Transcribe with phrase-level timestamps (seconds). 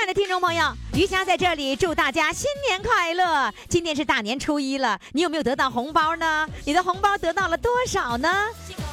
[0.00, 0.64] 亲爱的听众朋友，
[0.94, 3.52] 余霞在这里祝大家新年快乐！
[3.68, 6.48] 今天是大年初一了，你有没有得到红包呢？
[6.64, 8.46] 你的红包得到了多少呢？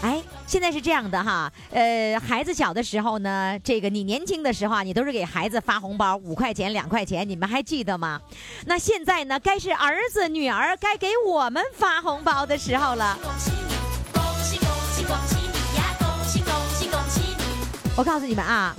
[0.04, 8.20] 哎，现在是这样的哈，呃，孩子小的时候呢，这个你年轻的时候啊，你都是给孩子发红包，五块钱、两块钱，你们还记得吗？
[8.66, 13.18] 那现在呢，该是儿子、女儿该给我们发红包的时候了。
[13.24, 13.74] 恭喜你，
[14.12, 15.84] 恭喜恭喜恭喜你呀！
[16.00, 17.92] 恭喜恭喜恭喜你！
[17.96, 18.76] 我告诉你们啊，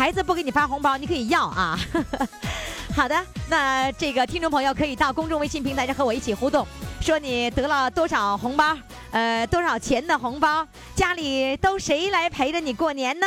[0.00, 1.78] 孩子不给你发红包，你可以要啊。
[2.96, 6.66] 好的，那这个听众朋友可以到公众微信平台上和我一起互动，
[7.02, 8.74] 说你得了多少红包，
[9.10, 13.26] 呃，多少钱的红包，家里都谁来陪着你过年呢？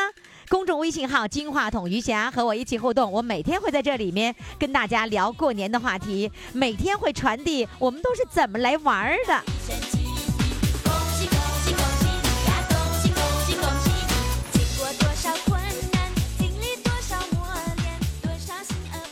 [0.49, 10.02] 公众微信号“金话筒余霞”和我一起互动，我每天会在这里面跟大家聊过年的话题，每天会传递我们都是怎么来玩的。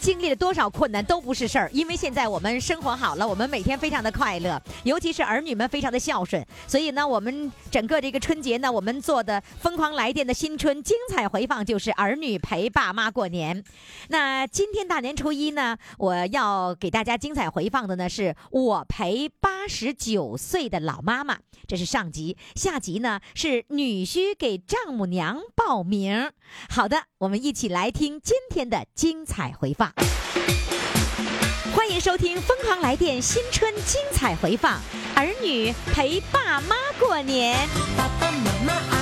[0.01, 13.63] 经历了多少困难都不是事儿，因为现在我们生活好了，我们每天非常的快乐，尤其是儿女们非常的孝顺，所以呢，我们整个这个春节呢，我们做的疯狂来电的新春精彩回放就是儿女陪爸妈过年。
[14.07, 26.31] 那今天大年初一呢，我要给大家精彩回放的呢，是我陪八十九岁的老妈妈，这是上集，下集呢是女婿给丈母娘报名。
[26.69, 29.90] 好的，我们一起来听今天的精彩回放。
[31.73, 34.79] 欢迎收听《疯狂来电》新春精彩回放，
[35.15, 37.67] 儿女陪爸妈过年。
[37.97, 39.00] 爸爸妈妈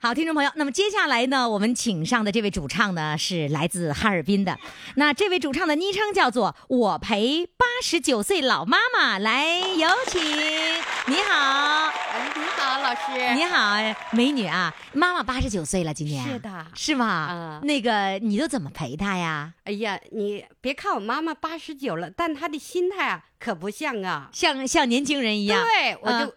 [0.00, 4.56] 好，听众朋友，那么接下来呢，我们请上的这位主唱呢是来自哈尔滨的，
[4.94, 13.34] 那这位主唱的昵称叫做“我陪八十九岁老妈妈”，来有请，你好，哎，你好，老师。
[13.34, 13.76] 你好，
[14.12, 17.28] 美女啊，妈妈八十九岁了，今年是的是吗？
[17.32, 19.52] 嗯那个你都怎么陪她呀？
[19.64, 24.30] 哎呀，你别看我妈妈八十九了，但她的心态啊可不像啊。
[24.32, 26.32] 像像年轻人一样，对，我就、嗯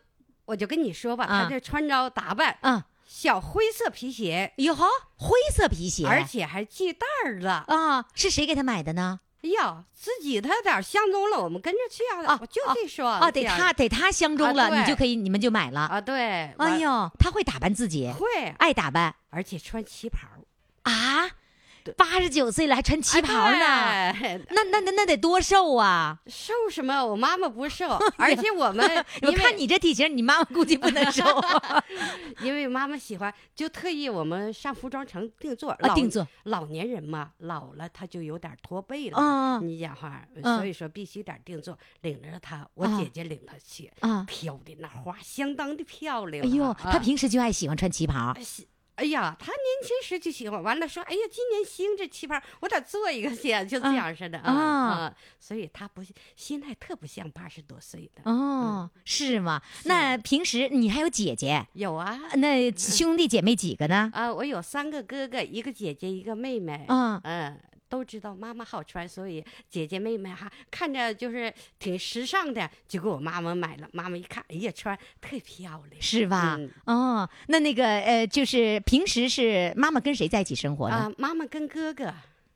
[0.46, 2.84] 我就跟你说吧，嗯她这穿着打扮，嗯，
[3.14, 7.66] 小灰色皮鞋，哟呵，灰色皮鞋，而且还系带儿了。
[7.68, 9.20] 啊，是谁给他买的呢？
[9.44, 12.32] 哎呀，自己她有点相中了，我们跟着去啊。
[12.34, 15.82] 啊我就这说啊，得他得他相中了，你就可以，你们就买了。
[15.82, 16.22] 啊，对。
[16.22, 20.30] 哎完呦，他会打扮自己，会，爱打扮而且穿旗袍，
[20.84, 21.32] 啊！
[21.98, 26.20] 八十九岁了还穿旗袍呢，哎那那那那得多瘦啊！
[26.28, 27.04] 瘦什么？
[27.06, 28.86] 我妈妈不瘦， 而且我们
[29.22, 31.84] 你看你这体型，你妈妈估计不能瘦啊。
[32.42, 35.72] 因为妈妈喜欢，就特意我们上服装城定做。
[35.72, 39.18] 啊老定做老年人嘛，老了他就有点驼背了。
[39.18, 41.78] 啊你讲话，嗯所以说必须得定做。
[42.02, 44.26] 领着他，我啊姐姐领他去，啊！
[44.28, 46.50] 挑的那花相当的漂亮啊。
[46.50, 48.34] 哎呦，啊她平时就爱喜欢穿旗袍
[49.02, 55.16] 哎呀，他年轻时就喜欢，完了说，哎呀，今年兴这旗袍，我得做一个去，就这样似的啊啊。
[55.40, 56.04] 所以他不
[56.36, 58.32] 心态特不像八十多岁的。
[58.32, 59.60] 哦，是吗？
[59.86, 64.12] 那平时你还有姐姐，有啊，那兄弟姐妹几个呢？
[64.14, 66.86] 啊，我有三个哥哥，一个姐姐，一个妹妹。
[66.88, 67.60] 嗯嗯，
[67.92, 73.90] 都知道妈妈好穿，所以姐姐妹妹哈看着就是挺时尚的，就给我妈妈买了。
[73.92, 76.56] 妈妈一看，哎呀，穿特漂亮，是吧？
[76.58, 80.96] 嗯哦，那那个呃，就是平时是妈妈跟谁在一起生活呢？
[80.96, 82.14] 啊，妈妈跟哥哥，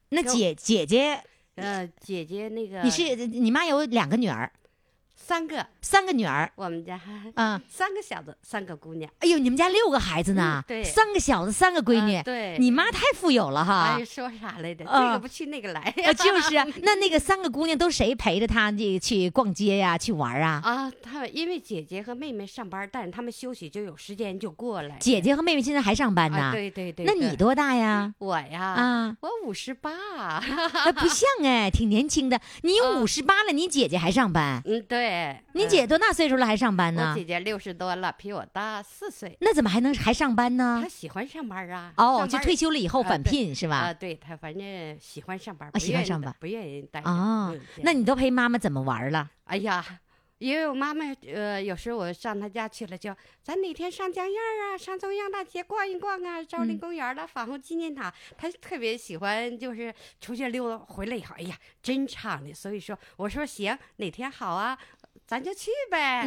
[0.09, 1.21] 那姐姐姐，
[1.55, 4.49] 呃，姐姐那个你是你妈有两个女儿，
[5.27, 7.01] 三个，三个女儿，我们家
[7.33, 9.11] 嗯，三个小子，三个姑娘。
[9.21, 14.05] 哎呦，你们家六个孩子呢嗯，对三个小子，三个闺女，啊对你妈太富有了哈哎，。
[14.05, 14.85] 说啥来着？
[14.85, 20.61] 啊这个不去那个来呃，就是啊， 那那个三个姑娘都谁陪着她这个去逛街呀、去玩啊？
[20.63, 24.95] 啊，他们因为姐姐和妹妹上班，但是他们休息就有时间就过来。
[24.99, 26.37] 姐姐和妹妹现在还上班呢。
[26.37, 27.03] 啊，对对对。
[27.03, 28.13] 对那你多大呀？
[28.19, 29.89] 我呀，啊，我五十八。
[30.37, 32.39] 哎，不像哎，挺年轻的。
[32.61, 34.61] 你啊五十八了，你姐姐还上班？
[34.65, 35.14] 嗯，对。
[35.23, 37.23] 嗯你姐多大岁数了还上班我呢姐？
[37.23, 39.37] 姐六十多了，比我大四岁。
[39.41, 40.89] 那怎么还能还上班呢她？
[40.89, 41.93] 喜欢上班啊。
[41.97, 43.77] 哦，就退休了以后返聘是吧？
[43.77, 47.09] 啊对她反正喜欢上班，喜欢上班不愿意待着。
[47.09, 49.29] 哦嗯，那你都陪妈妈怎么玩了？
[49.45, 49.83] 哎呀，
[50.39, 62.53] 因为我妈妈，呃，有时候我上她家去了，就咱哪天上江堰啊，上中央大街逛一逛啊，昭陵嗯公园了，防洪纪念塔，她特别喜欢，就是出去溜达，回来以后，哎呀，真畅的。
[62.53, 64.77] 所以说，我说行，哪天好啊，
[65.25, 66.23] 咱就去呗。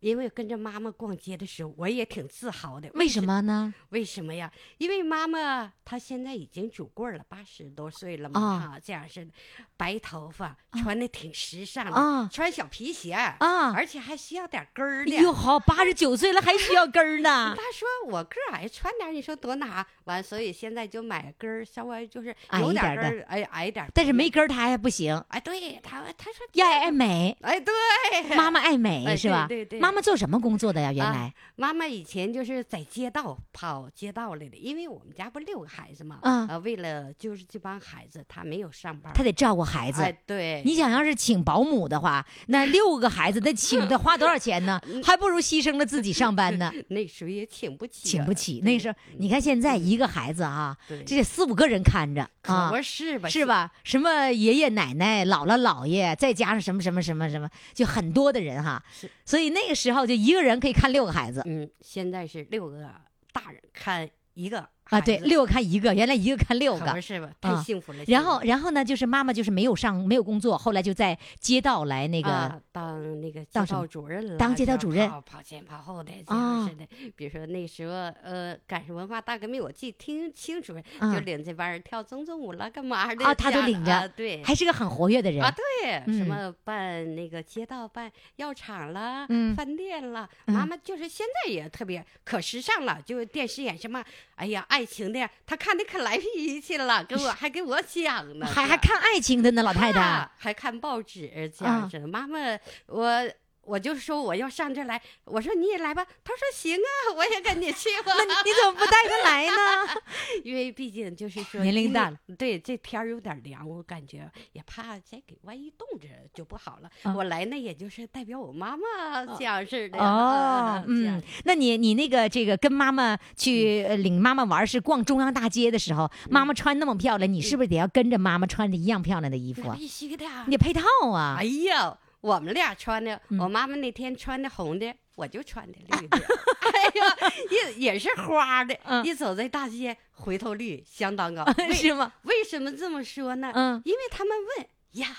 [0.00, 2.88] 因为跟着妈妈逛街的时候，我也挺自豪的。
[2.94, 3.20] 为什？
[3.20, 3.74] 么呢？
[3.90, 4.50] 为什么呀？
[4.78, 9.30] 因为妈妈她现在已经拄棍儿了，八十多岁了嘛，啊哈，这样式的，
[9.76, 15.10] 白头发，穿的挺时尚的，啊穿小皮鞋啊而且还需要点跟儿的。
[15.16, 17.54] 哟，好，八十九岁了还需要跟儿呢。
[17.58, 19.86] 他说我个儿矮，穿点你说多哪？
[20.04, 23.90] 完，所以现在就买跟儿，稍微就是有点跟儿，哎，矮点儿。
[23.92, 29.46] 但是没跟儿她还不行，哎，对她她说要爱美，哎，对，妈妈爱美哎是吧？
[29.48, 30.92] 对对对妈妈妈做什么工作的呀？
[30.92, 40.02] 原啊来妈妈以前就是在街道跑街道来的，因为我们家不六个孩子嘛，啊呃，为了就是这帮孩子，她没有上班，她得照顾孩子。
[40.02, 44.78] 哎，对，你想要是请保姆的话，那六个孩子得请得花多少钱呢？
[45.02, 48.60] 还不如牺牲了自己上班呢， 那时候也请不起啊，请不起。
[48.60, 52.76] 那时候你看现在一个孩子啊，对这得四五个人看着啊可。
[52.76, 53.26] 不是吧？
[53.30, 53.46] 是？
[53.46, 53.72] 吧？
[53.84, 59.10] 什么爷爷奶奶、姥姥姥爷，再加上什么什么什么什么，就很多的人哈是。
[59.24, 61.40] 所以那个时候就一个人可以看六个孩子。
[61.46, 62.90] 嗯，现在是六个
[63.32, 67.00] 大人看一个啊，对，六个看一个，原来一个看六个不。
[67.00, 67.30] 是吧？
[67.40, 68.02] 啊太幸福了。
[68.06, 76.86] 然后，然后呢，就是妈妈就是没有上没有工作，后来就在街道来那个啊，当那个街当什么道主任了，当街道主任跑跑前跑后的这啊样似的。
[77.16, 77.92] 比如说那时候，
[78.22, 83.24] 呃，赶上文化大革命，我记得挺清楚，嗯就领这帮人跳中宗舞了，干嘛的？
[83.24, 94.02] 啊他都领着啊对，还是个很活跃的人啊，对，嗯什么办那个街道办药厂了，嗯饭店了，嗯妈妈就是现在也特别可时尚了，就电视演什么，
[94.34, 100.30] 哎呀，爱情的，他看的可来脾气了，给我 还给我讲呢，还还看爱情的呢，老太太啊。
[100.36, 102.06] 还看报纸讲着啊。
[102.06, 102.38] 妈妈，
[102.86, 103.30] 我
[103.68, 108.12] 我就说我要上这来，我说你也来吧，他说行啊，我也跟你去吧。
[108.16, 110.00] 那你怎么不带他来呢？
[110.42, 116.90] 因为毕竟就是说年龄大了，对这天儿有点凉，我感觉也怕再给万一冻着就不好了。
[117.02, 119.98] 啊我来呢，也就是代表我妈妈这样式的。
[119.98, 129.76] 哦嗯，那你你那个这个跟妈妈去呃领妈妈玩是逛中央大街的时候，妈妈穿那么漂亮，你是不是得要跟着妈妈穿着一样漂亮的衣服啊？
[129.76, 130.44] 必须的啊。
[130.46, 131.44] 你得配套啊哎！
[131.44, 136.18] 呀，我们俩穿的，嗯我妈妈那天穿的红的，我就穿的绿的。
[136.68, 141.44] 哎呀，也也是花的，嗯一走在大街，回头率相当高。
[141.58, 142.12] 为是吗？
[142.22, 143.50] 为什么这么说呢？
[143.54, 144.66] 嗯因为他们问
[145.02, 145.16] 呀。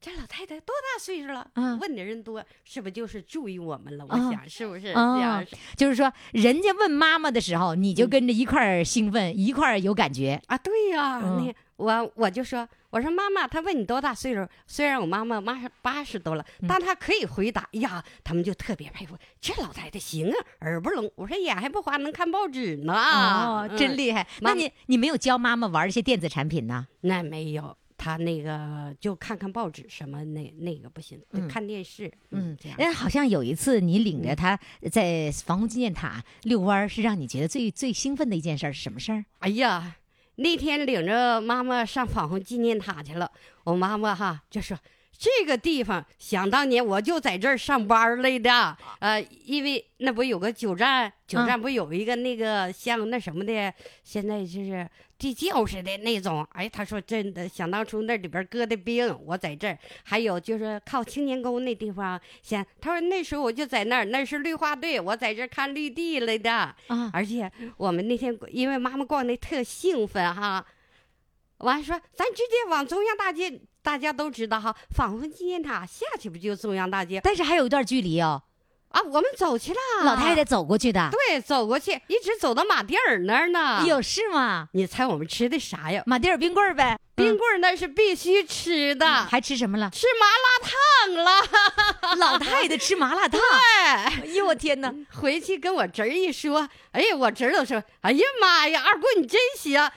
[0.00, 1.50] 这老太太多大岁数了？
[1.54, 4.04] 嗯问的人多，是不是就是注意我们了？
[4.06, 5.42] 我啊想是不是哦这样？
[5.78, 10.38] 就是说，人家问妈妈的时候，你就跟着一块儿兴奋，一块儿有感觉。
[10.48, 11.22] 啊，对呀、
[11.76, 14.46] 我我就说，我说妈妈，他问你多大岁数？
[14.66, 17.62] 虽然我妈妈妈八十多了，嗯但她可以回答。
[17.72, 21.10] 哎呀，他们就特别佩服，这老太太行啊，耳不聋。
[21.16, 22.94] 我说眼还不花，能看报纸呢。
[22.94, 24.26] 哦，嗯真厉害！
[24.40, 26.86] 妈那你你没有教妈妈玩一些电子产品呢？
[27.00, 32.12] 那没有，她那个就看看报纸什么那那个不行，就嗯看电视。
[32.30, 32.78] 嗯这样。
[32.78, 34.56] 哎，好像有一次你领着她
[34.92, 39.24] 在防空纪念塔遛弯，是让你觉得最最兴奋的一件事儿是什么事儿？
[39.40, 39.96] 哎呀，
[40.36, 43.30] 那天领着妈妈上防洪纪念塔去了，
[43.64, 44.78] 我妈妈哈就说。
[45.24, 53.72] 这个地方，想当年我就在这儿上班来的，呃，因为那不有个九站，九站不有一个那个像那什么的，
[54.02, 54.86] 现在就是
[55.16, 56.46] 地窖似的那种。
[56.52, 66.52] 哎，他说真的，想当初那里边搁的冰，我在这儿，还有就是靠青年沟那地方，想他说那时候我就在那儿，那是绿化队，我在这儿看绿地来的。
[66.52, 70.66] 啊，而且我们那天因为妈妈逛的特兴奋哈，
[71.58, 78.42] 完说咱直接往中央大街，大家都知道哈，防洪纪念塔下去不就中央大街但是还有一段距离哦，
[78.88, 79.02] 啊？
[79.02, 81.10] 我们走去了，老太太走过去的。
[81.12, 83.84] 对走过去，一直走到马蒂尔那儿呢。
[83.86, 84.68] 有是吗？
[84.72, 86.02] 你猜我们吃的啥呀？
[86.06, 89.90] 马蒂尔冰棍儿呗，冰棍儿那是必须吃的，还吃什么了？
[89.90, 92.16] 吃麻辣烫了。
[92.16, 93.38] 老太太吃麻辣烫。
[93.38, 94.90] 对，哎呦我天哪！
[95.12, 99.90] 回去跟我侄儿一说，哎呀，我侄儿都说，哎呀妈呀，二姑你真行，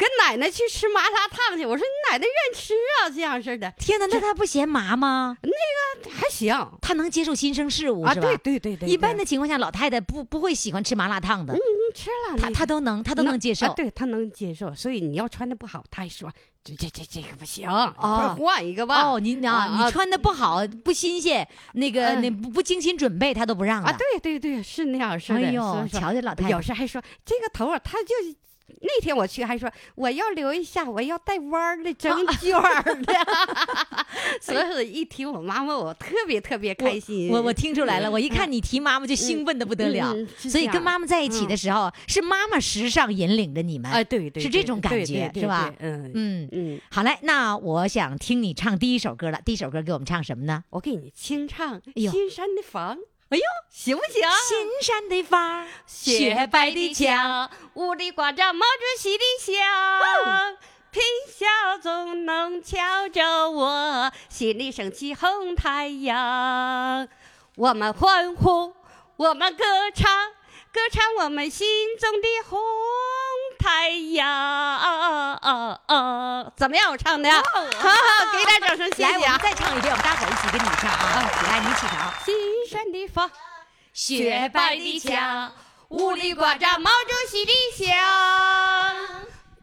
[0.00, 1.66] 跟奶奶去吃麻辣烫去。
[1.66, 5.36] 我说你奶奶愿吃啊，这样式的天哪，那她不嫌麻吗？
[5.42, 8.26] 那个还行她能接受新生事物啊，是吧？
[8.26, 11.60] 对对对对，一般的情况下，老太太不不会喜欢吃麻辣烫的，嗯
[11.94, 13.74] 吃了，她那她都能，她都能接受啊。
[13.76, 14.74] 对她能接受。
[14.74, 16.32] 所以你要穿的不好，她还说
[16.64, 19.02] 这这这这个不行，哦快换一个吧。
[19.02, 23.82] 哦，你啊，啊你穿的不好，不新鲜，那个嗯那不不精心准备，她都不让。
[23.82, 25.40] 啊，对对对，是那样式的。
[25.40, 25.60] 哎呦
[25.92, 28.14] 瞧瞧这老太太有时还说这个头啊，她就
[28.80, 33.14] 那天我去还说我要留一下，我要带弯儿的整卷儿的，
[34.40, 37.30] 所以一提我妈妈，我特别特别开心。
[37.30, 43.90] 我我听出来了，我一看你提妈妈就兴奋的不得了嗯嗯，是所以跟妈妈在一起的时候，是妈妈时尚引领着你们。
[43.90, 49.40] 哎，对对，是这种感觉对是吧嗯嗯，嗯，好嘞，那我想听你唱第一首歌了。
[49.44, 50.64] 第一首歌给我们唱什么呢？
[50.70, 52.96] 我给你清唱《呦新山的房》，
[53.30, 54.22] 哎呦，行不行？
[54.48, 60.56] 新山的房，雪白的墙，屋里挂着毛主席的像，
[60.90, 67.06] 贫小总能瞧着我，心里升起红太阳。
[67.54, 68.74] 我们欢呼，
[69.16, 70.32] 我们歌唱，
[70.72, 72.58] 歌唱我们心中的红
[73.60, 74.26] 太阳。
[74.26, 76.90] 啊啊啊怎么样？
[76.90, 77.30] 我唱的？
[77.30, 77.90] 好好，
[78.32, 79.38] 给点掌声，谢谢来，我们！
[79.40, 81.22] 再唱一遍，我们大伙一起跟你唱啊！
[81.48, 81.96] 来，你起头。
[82.24, 82.34] 新
[82.70, 83.30] 山的房。
[83.92, 85.52] 雪雪白的墙，
[85.88, 87.96] 屋里挂着毛主席的像，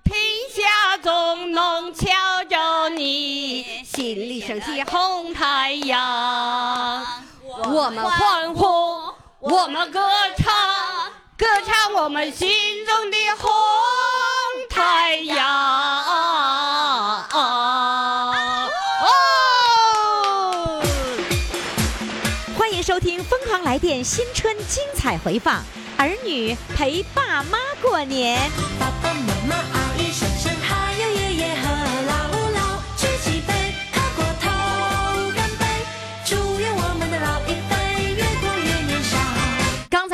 [0.03, 0.15] 贫
[0.53, 7.05] 下中农瞧着你，心里升起红太阳。
[7.43, 10.05] 我们欢呼，我们歌
[10.37, 10.53] 唱，
[11.37, 12.49] 歌唱我们心
[12.83, 13.47] 中的红
[14.71, 15.47] 太阳。
[17.31, 18.03] 哦。
[22.57, 25.63] 欢迎收听《疯狂来电》新春精彩回放，
[25.95, 28.49] 儿女陪爸妈过年。
[28.79, 30.46] 爸爸妈妈、阿姨、婶婶，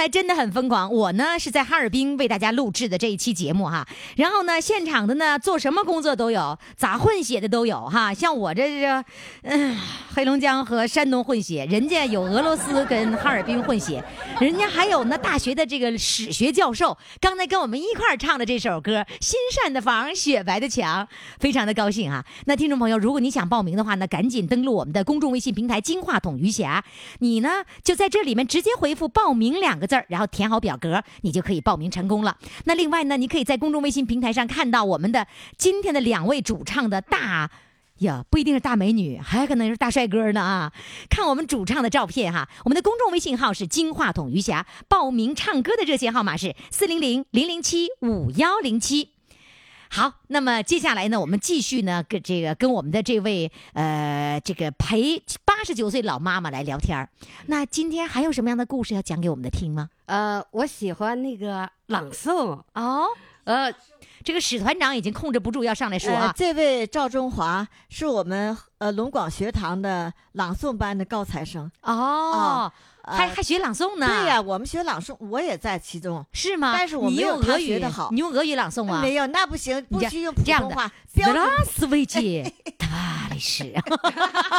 [0.04, 9.06] 才真的很疯狂，我呢是在哈尔滨为大家录制的这一期节目哈，然后呢现场的呢做什么工作都有，咋混血的都有哈，像我这这，
[9.44, 9.80] 嗯，
[10.14, 14.04] 黑龙江和山东混血，人家有俄罗斯跟哈尔滨混血，
[14.42, 21.06] 人家还有那大学的这个史学教授，刚才跟我们一块儿唱的这首歌《心善的房，雪白的墙》，
[21.40, 22.26] 非常的高兴啊。
[22.44, 26.84] 那听众朋友，如果你想报名的话呢，赶紧登录我们的公众微信平台“金话筒余霞”，
[27.20, 32.38] 你呢就在这里面直接回复“报名”两个字儿，然后填好表格，你就可以报名成功了。
[32.66, 37.50] 那另外呢，你可以在公众微信平台上看到我们的今天的两位主唱的大。
[38.00, 40.74] 呀，不一定是大美女，还可能是大帅哥呢啊！
[41.10, 49.13] 看我们主唱的照片哈，我们的公众微信号是金话筒余霞，报名唱歌的热线号码是四零零零零七五幺零七。
[49.96, 57.08] 好，那么接下来呢，我们继续呢跟这个跟我们的这位呃这个陪八十九岁老妈妈来聊天儿。
[57.46, 59.92] 那今天还有什么样的故事要讲给我们的听吗？
[60.08, 63.06] 呃，我喜欢那个朗诵，哦，
[63.44, 63.72] 呃，
[64.24, 72.72] 这个史团长已经控制不住要上来说呃啊，这位赵中华是我们呃龙广学堂的朗诵班的高材生，哦，
[73.04, 74.08] 呃还还学朗诵呢？
[74.08, 76.26] 对呀、我们学朗诵，我也在其中。
[76.34, 76.74] 是吗？
[76.78, 79.02] 但是我你没有俄语学得好你用俄语朗诵啊？
[79.02, 82.44] 没有，那不行，不这许用普通话，标准拉斯维基，
[82.78, 83.74] 他的是，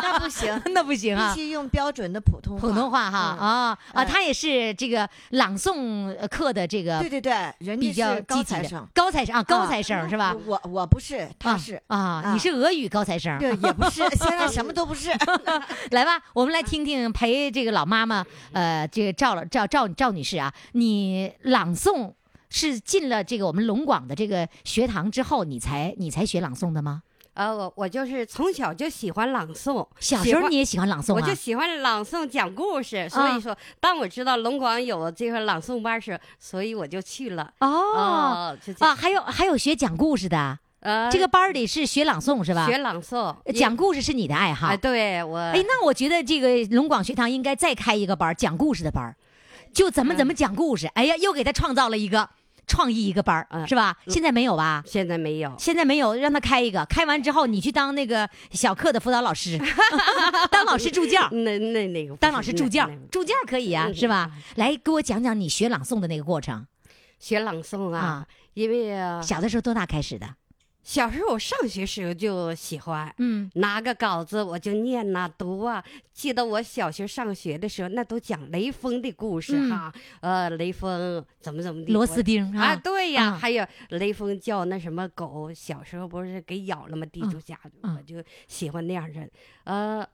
[0.02, 1.40] 那不行， 那不行啊必。
[1.40, 2.60] 须用标准的普通话。
[2.60, 10.34] 普通话哈、嗯啊啊，嗯他也是这个朗诵呃课的这个对对对，人比较家是高材生，高材生啊，高材生是吧？
[10.46, 11.80] 我我不是，他啊是。
[11.86, 13.38] 啊，啊你是俄语高材生。
[13.38, 15.10] 对，也不是， 现在什么都不是。
[15.92, 22.12] 来吧，我们来听听陪这个老妈妈，呃，这个赵老赵赵赵女士啊，你朗诵
[22.50, 27.02] 是进了这个我们龙广的这个学堂之后，你才你才学朗诵的吗？
[27.34, 31.16] 呃，我我就是从小就喜欢朗诵，小时候你也喜欢朗诵啊？
[31.16, 37.52] 我就喜欢朗诵讲故事，所啊以说，当我知道龙广有这个朗诵班时，所以我就去了。
[37.58, 42.66] 哦啊，还有还有学讲故事的，呃，这个班儿里是学朗诵是吧？
[42.66, 44.66] 学朗诵呃讲故事是你的爱好。
[44.68, 49.16] 哎，对我哎，那我觉得这个龙广学堂应该再开一个班儿，讲故事的班儿，
[49.72, 50.86] 就怎么怎么讲故事。
[50.88, 52.28] 哎呀，又给他创造了一个
[52.66, 53.96] 创意一个班儿，嗯是吧？
[54.08, 54.82] 现在没有吧？
[54.86, 55.54] 现在没有。
[55.58, 56.84] 现在没有，让他开一个。
[56.84, 59.58] 开完之后，你去当那个小课的辅导老师，
[60.52, 64.30] 当老师助教，那那那个当老师助教助教可以啊，嗯是吧？
[64.56, 66.66] 来，给我讲讲你学朗诵的那个过程。
[67.18, 70.28] 学朗诵啊，啊因为呃小的时候多大开始的？
[70.84, 73.12] 小时候我上学时候就喜欢。
[73.18, 75.82] 嗯，拿个稿子我就念呐、读啊。
[76.12, 79.92] 记得我小学上学的时候，那都讲雷锋的故事嗯哈。
[80.20, 87.04] 呃，雷锋怎么怎么的，螺丝钉啊，啊，对呀，啊还有雷锋叫那什么狗，小时候不是给咬了吗？
[87.06, 89.28] 地主家，嗯我就喜欢那样人。
[89.64, 90.06] 呃，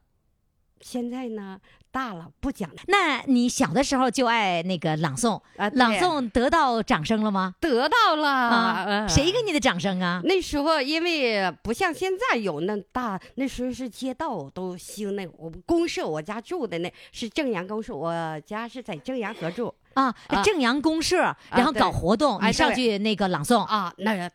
[0.80, 1.58] 现在呢，
[1.90, 7.54] 大了不讲了那你小的时候就爱那个朗诵，啊，朗诵得到掌声了吗？
[7.60, 10.20] 得到了啊，呃谁给你的掌声啊？
[10.24, 19.74] 那时候因为不像现在有那大，那时候是街道都兴那我们公社，我家住的那是正阳公社，我家是在正阳河住。
[19.94, 23.62] 啊，啊正阳公社，然后搞活动，哎你上去那个朗诵。
[23.64, 24.30] 啊，那人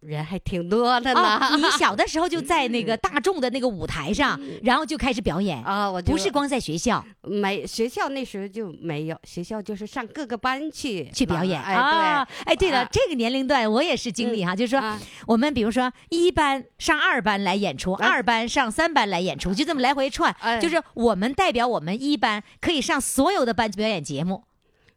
[0.00, 1.20] 人还挺多的呢。
[1.20, 7.04] 啊， 你小的时候就在那个大众的那个舞台上，然后就开始表演，啊，我就不是光在学校。
[7.22, 12.26] 没学校那时候就没有，学校就是上各个班去去表演哎啊。
[12.44, 14.98] 哎，对了啊，这个年龄段我也是经历哈，就是说啊。
[15.26, 20.58] 我们比如说一班上二班来演出，哎二班上三班来演出，就这么来回串，哎。
[20.58, 24.44] 就是我们代表我们一班可以上所有的班表演节目。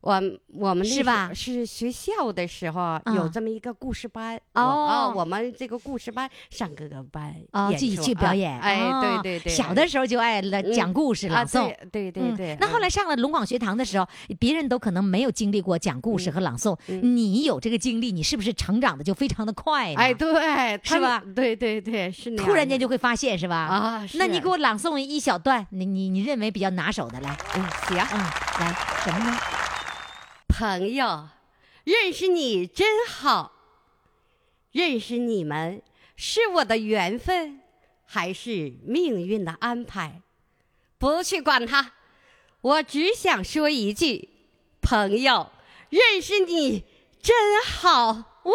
[0.04, 0.22] 我
[0.54, 10.42] 我们是吧是学校的时候嗯有这么一个故事班哦我们这个故事班上各个班哦，自己演出啊去表演，哎，哦对对对，小的时候就爱
[10.76, 11.74] 讲故事、啊朗诵。
[11.90, 12.58] 对对对。
[12.60, 14.06] 那后嗯来上了龙广学堂的时候，
[14.38, 19.94] 别人都可能没有经历过讲故事和朗诵，嗯你有这个经历，你是不是成长的就非常的快？
[19.96, 21.24] 哎，对，是吧？
[21.34, 23.56] 对对对，是那样突然间就会发现是吧？
[23.56, 28.20] 啊，那你给我朗诵一小段，你你你认为比较拿手的来，嗯行，嗯，
[28.60, 29.38] 来什么呢？
[30.48, 31.30] 朋友，
[31.84, 33.52] 认识你真好。
[34.72, 35.84] 认识你们
[36.16, 37.62] 是我的缘分，
[38.06, 40.22] 还是命运的安排？
[40.98, 41.92] 不去管它，
[42.62, 44.30] 我只想说一句：
[44.82, 45.52] 朋友，
[45.90, 46.86] 认识你
[47.22, 48.08] 真好。
[48.44, 48.54] 哇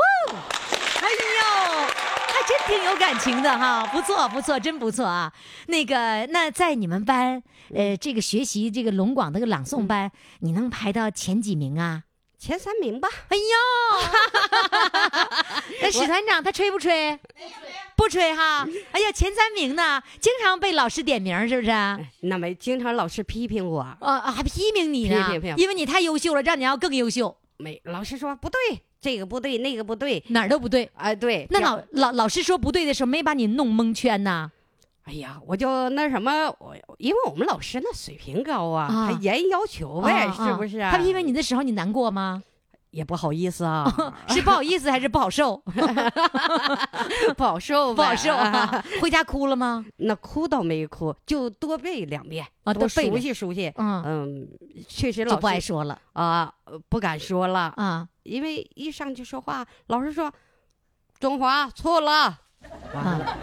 [1.00, 2.07] 哎呦，
[2.48, 5.30] 真挺有感情的哈，不错不错，真不错啊。
[5.66, 7.42] 那个，那在你们班，
[7.74, 12.04] 呃，这个学习这个龙广这个朗诵班，你能排到前几名啊？
[12.38, 13.42] 前三名吧，哎呦，
[15.82, 17.18] 那史团长他吹不吹？
[17.96, 18.66] 不吹哈。
[18.92, 21.70] 哎呀，前三名呢，经常被老师点名，是不是？
[21.70, 30.22] 啊，那没经常老师批评我，啊还批评你呢，批评批评因为你太优秀了，让你要更优秀，没老师说不对，这个不对，那个不对。
[30.28, 30.90] 哪儿都不对。
[30.94, 34.50] 哎，对，那老老老师说不对的时候，没把你弄蒙圈呐？
[35.04, 40.90] 哎呀，我就那什么，我因为我们老师那水平高啊，啊还严要求呗，啊是不是、啊？
[40.92, 42.42] 他批评你的时候，你难过吗？
[42.90, 43.84] 也不好意思啊，
[44.28, 45.62] 是不好意思还是不好受？
[47.36, 48.82] 不好受，不好受啊！！
[49.00, 49.84] 回家哭了吗？
[49.98, 53.70] 那哭倒没哭，就多背两遍多啊多熟悉熟悉。
[53.76, 54.48] 嗯，嗯，
[54.88, 58.08] 确实老不爱说了啊、呃不敢说了，啊。
[58.28, 60.32] 因为一上去说话，老师说
[61.18, 62.38] 中华错了，
[62.94, 63.36] 完了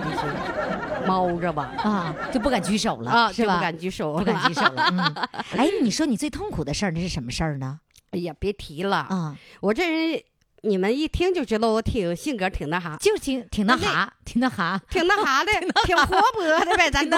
[1.08, 3.54] 猫着吧，啊，就不敢举手了啊，是吧？
[3.54, 4.84] 就不敢举手，不敢举手了。
[4.92, 5.14] 嗯，
[5.58, 7.80] 哎，你说你最痛苦的事儿那是什么事儿呢？
[8.12, 10.22] 哎呀，别提了，啊，我这人
[10.66, 14.82] 你们一听就知道我挺性格挺那啥，就挺挺那啥，挺那啥。
[14.90, 15.52] 挺那啥的，
[15.86, 17.18] 挺活泼的呗，咱 都。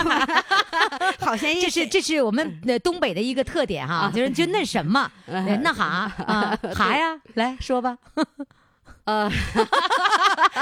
[1.26, 7.98] 好像这是这是我们呃东北的一个特点哈，就是就那什么呃那哈啊哈呀，来说吧，
[9.06, 9.32] 呃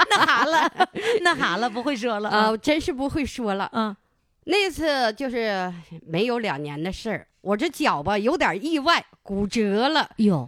[0.09, 0.71] 那哈了，
[1.21, 3.69] 那哈了，不会说了啊呃，真是不会说了。
[3.73, 3.95] 嗯。
[4.47, 5.73] 那次就是
[6.05, 10.07] 没有两年的事儿，我这脚吧有点意外，骨折了。
[10.17, 10.47] 哟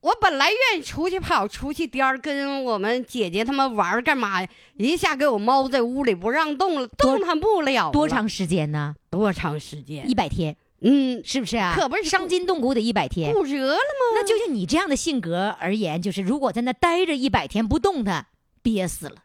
[0.00, 4.48] 我本来愿意出去跑，出去颠儿，跟我们姐姐他们玩儿干嘛呀？
[4.76, 7.92] 一下给我猫在屋里不让动了，动弹不了了。
[7.92, 8.94] 多长时间呢？
[9.10, 10.14] 多长时间一？
[10.14, 11.74] 百天，嗯，是不是啊？
[11.76, 13.32] 可不是伤筋动骨得一百天。
[13.34, 14.14] 骨折了吗？
[14.14, 18.26] 那就像你这样的性格而言，就是如果在那待着一百天不动弹，
[18.62, 19.16] 憋死了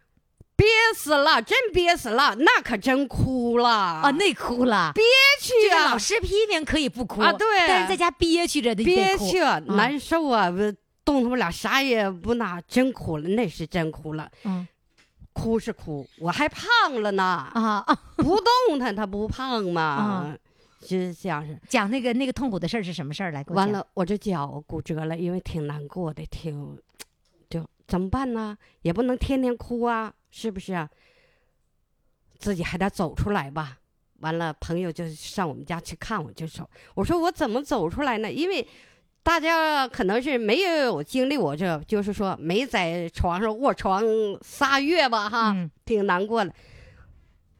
[0.55, 3.69] 憋死了，真憋死了，那可真哭了。
[3.69, 4.91] 啊，那哭了。
[4.93, 5.03] 憋
[5.41, 5.61] 屈啊。
[5.61, 7.45] 这个老，师批评可以不哭啊对。
[7.67, 10.57] 但是在家憋屈着的憋屈，啊难受啊，不
[11.03, 14.67] 动弹不了，啥也不拿，真哭了，那是真哭了，嗯。
[15.33, 17.83] 哭是哭，我还胖了呢，啊。
[17.85, 18.39] 啊， 不
[18.69, 20.37] 动弹他不胖吗啊？
[20.87, 23.31] 就像是讲那个那个痛苦的事儿是什么事儿？
[23.31, 23.43] 来？
[23.47, 27.05] 完了，我这脚骨折了，因为挺难过的，挺就
[27.87, 28.57] 怎么办呢？
[28.81, 30.89] 也不能天天哭啊，是不是啊？
[32.37, 33.77] 自己还得走出来吧。
[34.19, 38.31] 完了，朋友就上我们家去看我，就说：“我说我怎么走出来呢？
[38.31, 38.65] 因为
[39.21, 44.03] 大家可能是没有经历我这，就是说没在床上卧床
[44.41, 46.53] 仨月吧，哈，嗯挺难过的。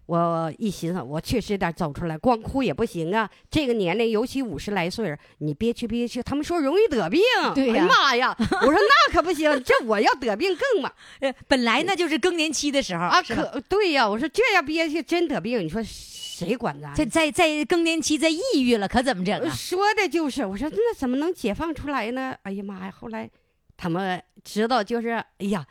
[0.06, 3.30] 我一寻思，我确实得走出来，光哭也不行啊。
[3.50, 7.22] 这个年龄，尤其五十来岁儿你憋屈憋屈，他们说容易得病。
[7.56, 8.38] 对呀哎呀妈呀！
[8.40, 10.92] 我说那可不行， 这我要得病更嘛
[11.22, 13.22] 呃本来那就是更年期的时候啊！
[13.24, 16.94] 可对呀，我说这要憋屈真得病，你说谁管咱？
[16.94, 19.50] 在在在更年期在抑郁了，可怎么整啊？
[19.56, 22.36] 说的就是，我说那怎么能解放出来呢？
[22.44, 22.92] 哎呀妈呀！
[22.92, 23.28] 后来
[23.76, 25.66] 他们知道，就是哎呀，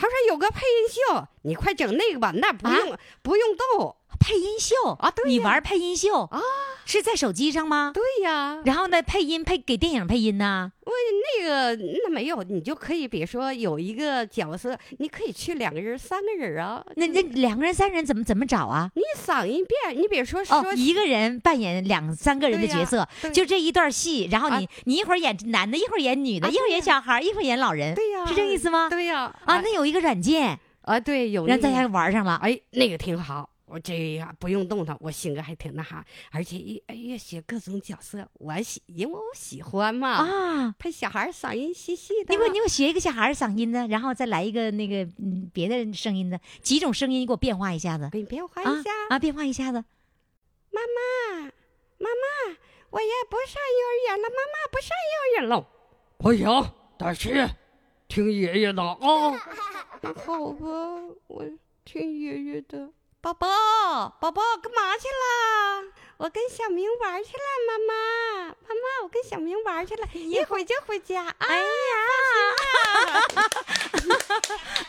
[0.00, 6.40] 他说有个配音秀，你快整那个吧，那不用、不用逗配音秀啊对你玩配音秀啊。
[6.86, 7.92] 是在手机上吗？
[7.94, 10.72] 对呀，然后呢，配音配给电影配音呢？
[10.84, 16.84] 那个那没有，你就可以比如说有一个角色，你可以去两个人、三个人啊。
[16.96, 18.90] 那那两个人、三人怎么怎么找啊？
[18.96, 28.88] 你嗓音变，你比如说说哦，一个人扮演两三个人的角色，对就这一段戏，然后你、啊你一会儿演男的，一会儿演女的，啊一会儿演小孩，一会儿演老人，对呀，是这意思吗？
[28.90, 32.34] 对呀，啊，那有一个软件，啊对有那个让大家玩上了。
[32.42, 49.84] 哎，那个挺好，我这呀不用动它，我性格还挺那啥，而且一哎呀学各种角色，我喜因为我喜欢嘛，啊，配小孩嗓音细细的，你给我你给我学一个小孩嗓音的，然后再来一个那个嗯别的声音的，几种声音你给我变化一下子给你变化啊一下，啊，变化一下子。
[50.72, 51.42] 妈妈
[51.98, 52.56] 妈妈，
[52.90, 55.68] 我也不上幼儿园了，妈妈不上幼儿园了，
[56.18, 57.46] 不行，得去
[58.08, 58.98] 听爷爷的啊，
[60.26, 60.66] 好吧，
[61.28, 61.44] 我
[61.84, 62.90] 听爷爷的。
[63.22, 63.46] 宝宝，
[64.18, 65.92] 宝宝，干嘛去了？
[66.16, 67.92] 我跟小明玩去了，妈妈，
[68.48, 71.28] 妈妈，我跟小明玩去了， 一会儿就回家。
[71.36, 71.64] 哎呀，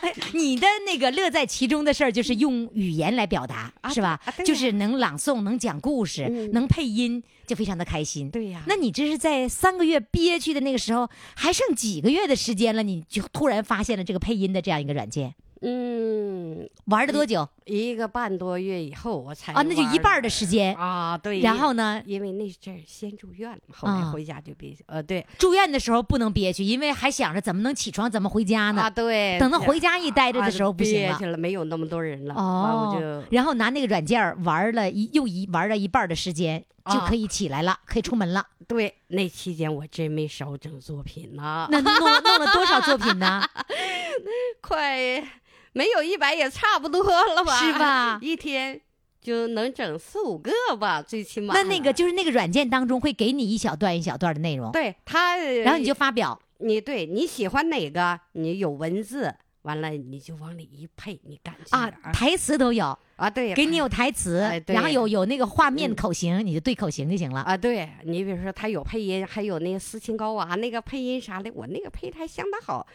[0.00, 4.18] 哎，你的那个乐在其中的事儿，就是用语言来表达，啊是吧？
[4.24, 8.30] 啊就是能朗诵，能讲故事，嗯能配音，就非常的开心。
[8.30, 19.62] 对呀那你这是在三个月憋屈的那个时候，还剩几个月的时间了，你就突然发现了这个配音的这样一个软件，嗯，玩了多久一个半多月以后我才啊？
[19.62, 20.74] 那就一半的的时间。
[20.76, 21.40] 啊，对。
[21.40, 28.82] 然后呢，因为那阵儿先住院了，后来啊回家就别呃，对住院的时候不能憋屈，因为还想着怎么能起床，怎么回家呢？
[28.82, 31.26] 啊，对，等到回家一待着的时候不行了憋屈。
[31.26, 38.44] 了，没有那么多人了，哦就，然后拿那个软件玩了一又一玩了一半的时间，就啊可以起来了，可以出门了。
[38.66, 43.42] 对那期间我真没少整作品呢，那弄弄了多少作品呢？
[44.60, 45.22] 快
[45.72, 47.56] 没有一百也差不多了吧？
[47.58, 48.80] 是吧 一天
[49.20, 51.54] 就能整四五个吧，最起码。
[51.54, 56.40] 那那个就是那个软件当中会给你一小段一小段的内容，对他，然后你就发表。
[56.58, 67.40] 你对你喜欢哪个，你有文字，完了你就往里一配，你感觉啊，台词都有，啊，对，给你有台词，哎然后有有那个画面嗯口型，你就对口型就行了。
[67.40, 72.86] 啊，对你比如说他有配音，还有那个斯琴高娃那个配音啥的，我那个配的还相当好，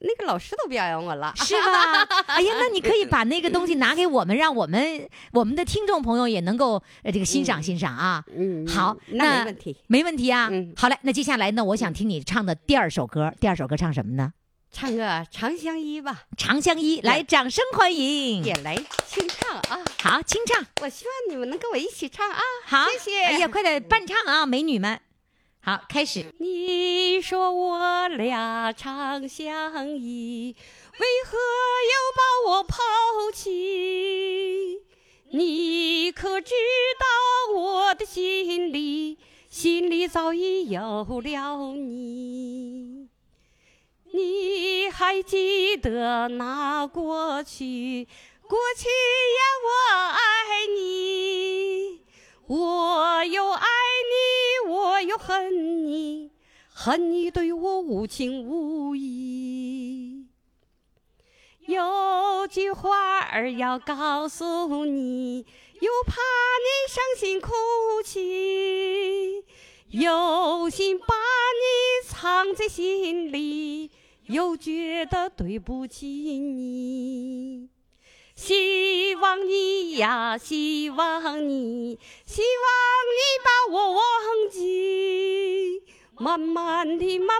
[0.00, 1.32] 那个老师都表扬我了。
[1.36, 2.02] 是吧？
[2.28, 8.24] 哎呀，那你可以把那个东西拿给我们，让我们我们的听众朋友也能够呃这个欣赏欣赏啊。
[8.34, 9.76] 嗯，好，那没问题。
[9.86, 10.48] 没问题啊。
[10.50, 14.32] 嗯好嘞，那接下来呢，我想听你唱的第二首歌，第二首歌唱什么呢？
[14.72, 18.44] 唱个《长相依》吧，《长相依》，来，掌声欢迎。
[18.44, 19.82] 也来清唱啊！
[20.00, 20.64] 好，清唱。
[20.80, 22.38] 我希望你们能跟我一起唱啊！
[22.66, 23.22] 好，谢谢。
[23.24, 25.00] 哎呀，快点伴唱啊，美女们。
[25.62, 26.24] 好，开始。
[26.38, 30.56] 你说我俩长相依，
[30.98, 32.78] 为何又把我抛
[33.34, 34.80] 弃？
[35.32, 36.54] 你可知
[36.98, 39.18] 道我的心里，
[39.50, 43.10] 心里早已有了你。
[44.12, 48.08] 你还记得那过去？
[48.48, 49.68] 过去呀，我
[50.08, 52.00] 爱你，
[52.46, 56.30] 我又爱你，我又恨你，
[56.72, 60.26] 恨你对我无情无义。
[61.66, 65.46] 有句话儿要告诉你，
[65.80, 67.52] 又怕你伤心哭
[68.04, 69.44] 泣，
[69.90, 73.90] 有心把你藏在心里，
[74.26, 77.68] 又觉得对不起你。
[78.42, 82.70] 希望你呀，希望你，希望
[83.12, 84.00] 你把我忘
[84.50, 85.82] 记，
[86.16, 87.36] 慢慢的，慢慢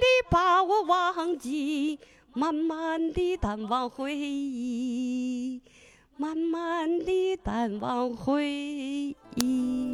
[0.00, 1.98] 的把我忘记，
[2.34, 5.60] 慢慢的淡忘回忆，
[6.16, 8.46] 慢慢的淡忘回
[9.34, 9.92] 忆。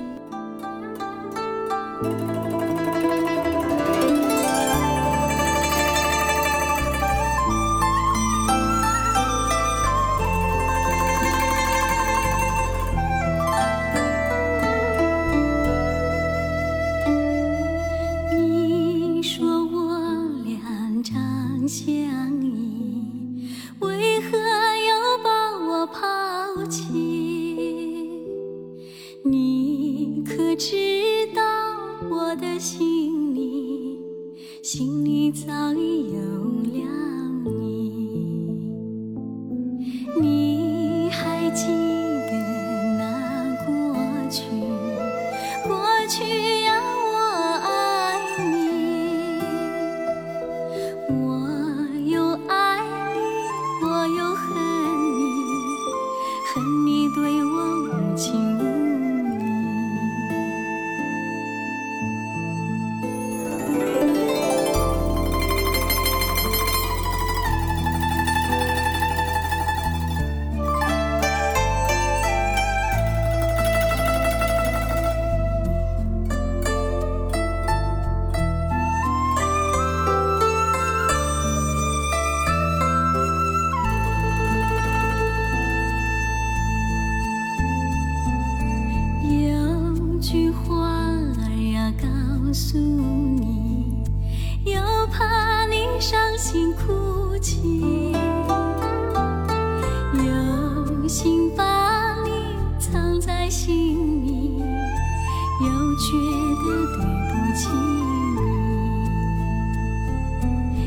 [105.97, 106.19] 觉
[106.65, 106.99] 得对
[107.31, 108.39] 不起你。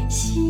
[0.09, 0.46] 心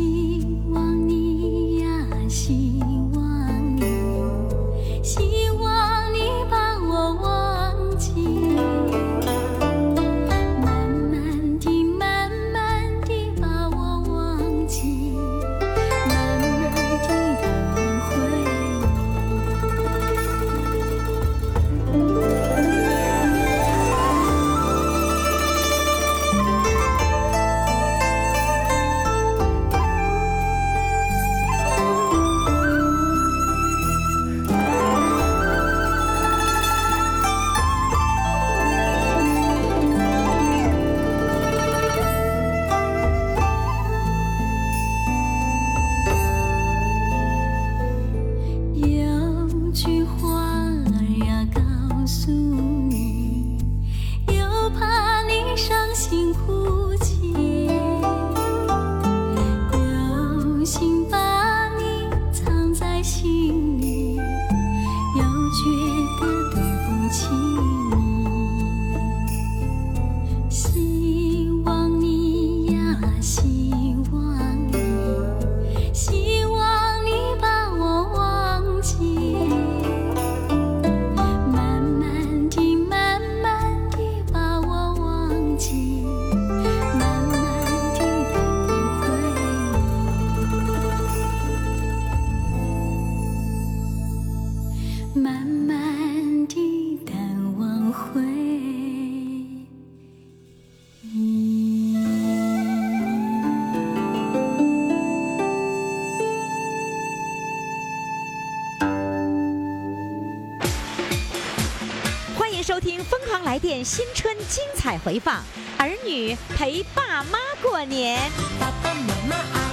[113.88, 115.42] 新春精彩回放，
[115.78, 118.30] 儿女陪爸妈过年。
[118.60, 119.67] 爸爸妈妈、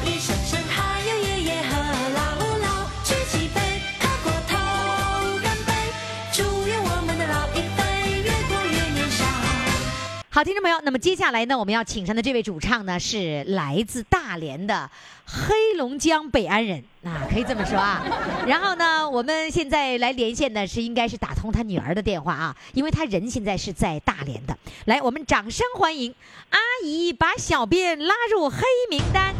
[10.34, 14.90] 好，听众朋友，那么接下来呢，我们要请上的这位主唱呢，是来自大连的
[15.24, 18.02] 黑龙江北安人，啊，可以这么说啊。
[18.44, 24.58] 然后呢，我们现在来连线的是，应该是打通他女儿的电话啊，因为他人现在是在大连的。
[24.86, 26.12] 来，我们掌声欢迎
[26.50, 28.58] 阿姨把小编拉入黑
[28.90, 29.32] 名单。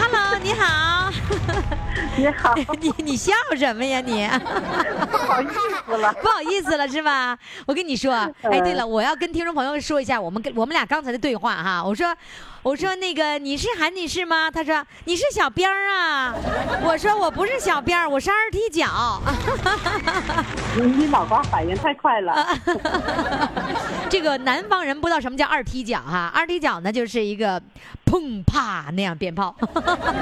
[0.00, 1.12] Hello，你好，
[2.16, 4.26] 你好， 你你笑什么呀你？
[5.10, 5.46] 不好意
[5.86, 6.12] 思了。
[6.22, 7.36] 不好意思了是吧？
[7.66, 11.82] 我跟你说，哎，对了，我要跟听众朋友说一下，我们跟我们俩刚才的对话哈。
[11.84, 12.14] 我说，
[12.66, 14.50] 我说那个你是韩女士吗？
[14.50, 16.34] 他说你是小边儿啊。
[16.82, 19.22] 我说我不是小边儿，我是二踢脚。
[20.74, 22.44] 你你脑瓜反应太快了。
[24.10, 27.62] 这个南方人不知道什么叫二踢脚哈，二踢脚呢就是一个
[28.04, 29.54] 砰啪那样鞭炮，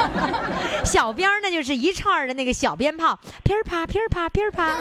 [0.84, 4.76] 小鞭儿呢就是一串儿的那个小鞭炮，噼儿啪噼儿啪噼儿啪。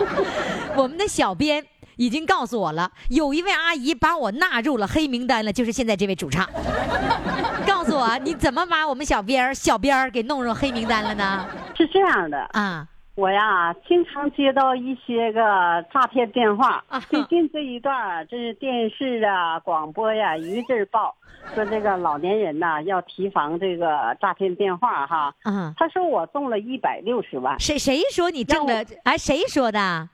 [0.74, 1.62] 我们的小编
[1.96, 6.46] 已经告诉我了，有一位阿姨把我纳入了黑名单了，就是现在这位主唱。
[7.66, 11.46] 告诉我你怎么把我们小编儿小编儿给弄入黑名单了呢？
[11.76, 15.40] 是这样的，啊，我呀经常接到一些个
[15.92, 17.00] 诈骗电话啊。
[17.08, 21.14] 最近这一段儿，这是电视啊、广播呀一阵儿报，
[21.54, 25.34] 说这个老年人呐要提防这个诈骗电话哈。
[25.44, 28.84] 嗯，他说我中了一百六十万，谁谁说你挣了？
[29.04, 30.08] 哎，谁说的？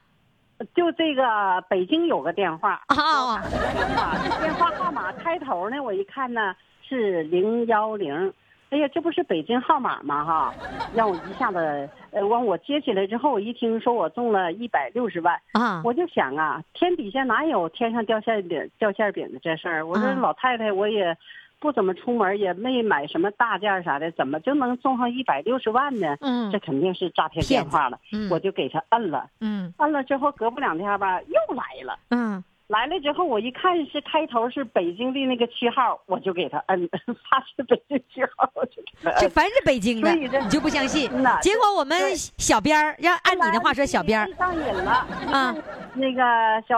[0.75, 3.39] 就这个北京有个电话，哦，
[3.73, 8.33] 电话电话号码开头呢，我一看呢是零幺零。
[8.71, 10.25] 哎呀，这不是北京号码吗？
[10.25, 10.55] 哈，
[10.95, 19.87] 让我一下子，呃，完我接起来之后，我一听说我中了一百六十万，啊，我就想啊，天底下哪有天上掉馅饼掉馅饼的这事儿？
[19.87, 21.15] 我说啊老太太，我也
[21.63, 26.17] 不怎么出门，也没买什么大件儿啥的，怎么就能中上一百六十万呢？
[26.21, 27.99] 嗯这肯定是诈骗电话了。
[28.11, 31.97] 嗯我就给他摁了，嗯摁了之后隔不两天吧，又来了。
[32.11, 36.89] 嗯，来了之后，我一看是开头是北京的那个区号，我就给他摁，
[37.31, 39.21] 他是北京区号，我就给他摁。
[39.21, 41.09] 这凡是北京的，你就不相信。
[41.41, 44.91] 结果我们小编儿，要按你的话说，小编儿上瘾了
[45.31, 45.55] 啊，
[45.95, 46.23] 那个
[46.67, 46.77] 小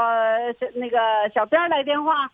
[0.61, 0.99] 小那个
[1.35, 2.31] 小编儿来电话，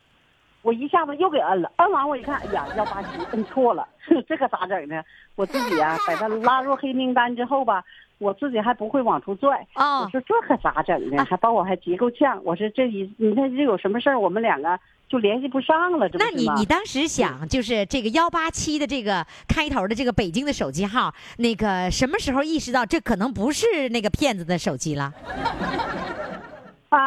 [0.63, 3.87] 我一下子又给摁了，摁完我一看，哎呀，幺八七摁错了，
[4.29, 5.03] 这可咋整呢？
[5.37, 7.83] 我自己啊，把他拉入黑名单之后吧，
[8.19, 9.67] 我自己还不会往出拽。
[9.75, 11.25] 哦我说这可咋整呢？
[11.25, 12.41] 还把我还急够呛。
[12.45, 25.11] 我说这一你看这有什么事儿，我们两个就联系不上了，这不那你你当时想，就是这个幺八七的这个开头的这个北京的手机号，那个什么时候意识到这可能不是那个骗子的手机了？
[26.91, 26.99] 啊，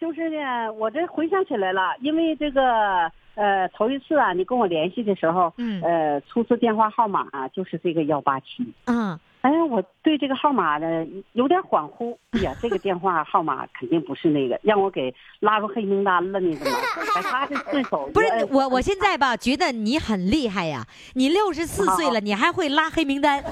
[0.00, 8.46] 就是呢，我这回想起来了，因为这个呃，头一次啊，你跟我联系的时候，嗯呃，出示电话号码、啊、就是这个幺八七。
[8.84, 12.16] 嗯，哎呀，我对这个号码呢有点恍惚。
[12.30, 16.78] 哎呀，这个电话号码肯定不是那个，让我给拉入黑名单了呢，怎么？
[17.16, 23.42] 哎，他这顺手不是呃我，我现在吧觉得你很厉害呀，你六十四岁了，你还会拉黑名单，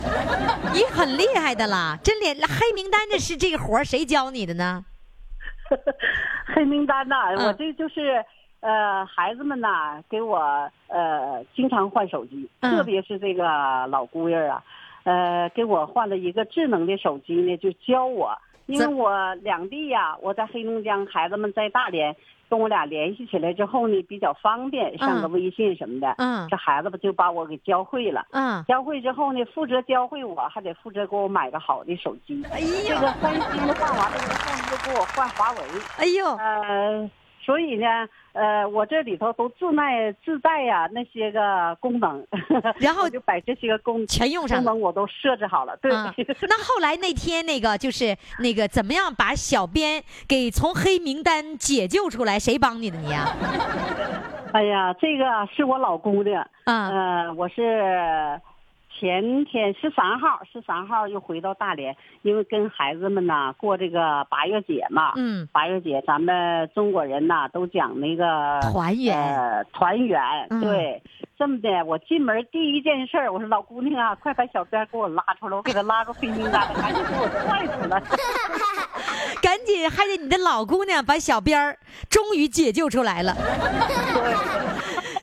[0.73, 2.47] 你很厉害的啦，真厉害！
[2.47, 4.85] 黑名单这是这个活儿谁教你的呢？
[6.47, 7.47] 黑名单呐、嗯。
[7.47, 8.25] 我这就是
[8.61, 10.39] 呃，孩子们呐给我
[10.89, 12.77] 呃经常换手机，嗯。
[12.77, 13.45] 特别是这个
[13.87, 14.63] 老姑爷啊，
[15.05, 22.15] 呃，给我换了一个智能的手机呢，就教我，因为我两地呀、我在黑龙江，孩子们在大连，
[22.51, 28.27] 跟我俩联系起来之后呢，比较方便，上个嗯微信什么的，嗯这孩子吧就把我给教会了。
[28.33, 32.45] 嗯，教会之后呢，负责教会我，还得负责给我买个好的手机。
[32.51, 35.59] 哎这个三星的换完了之后呢，又给我换华为。
[35.99, 37.11] 哎呦，呃，
[37.43, 37.87] 所以呢，
[38.33, 42.27] 呃，我这里头都自带自带呀、那些个功能，
[42.79, 44.65] 然后就把这些个功全用上了。
[44.65, 45.77] 功能我都设置好了。
[45.81, 52.39] 对，啊，那后来那天那个就是那个怎么样把小编给从黑名单解救出来？
[52.39, 53.27] 谁帮你的你呀？
[54.53, 55.25] 哎呀，这个
[55.55, 58.41] 是我老公的，嗯呃，我是
[59.01, 65.15] 前天十三号，十三号又回到大连，因为跟孩子们呐过这个八月节嘛。
[65.17, 70.21] 嗯，八月节，咱们中国人呐都讲那个团圆呃，团圆。
[70.51, 71.03] 嗯对，
[71.39, 78.03] 这么的，我进门第一件事儿，我说老姑娘啊，快把小辫给我拉出来，我给他拉个黑名单了，赶紧给我拽出来。
[79.41, 81.79] 赶紧还得你的老姑娘把小辫儿
[82.11, 83.35] 终于解救出来了。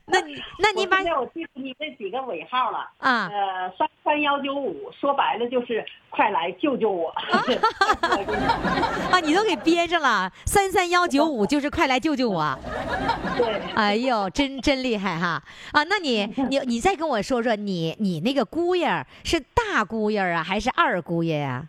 [0.10, 2.90] 那你那你把我现在我记住你这几个尾号了。
[3.00, 7.10] 啊呃，三三幺九五，说白了就是快来救救我。
[9.12, 12.58] 啊，你都给憋着了，三三幺九五就是快来救救我。
[13.38, 15.44] 对，哎呦，真真厉害哈！
[15.74, 21.68] 啊，那你 你你再跟我说说，你你那个姑爷是大姑爷啊，还是二姑爷呀、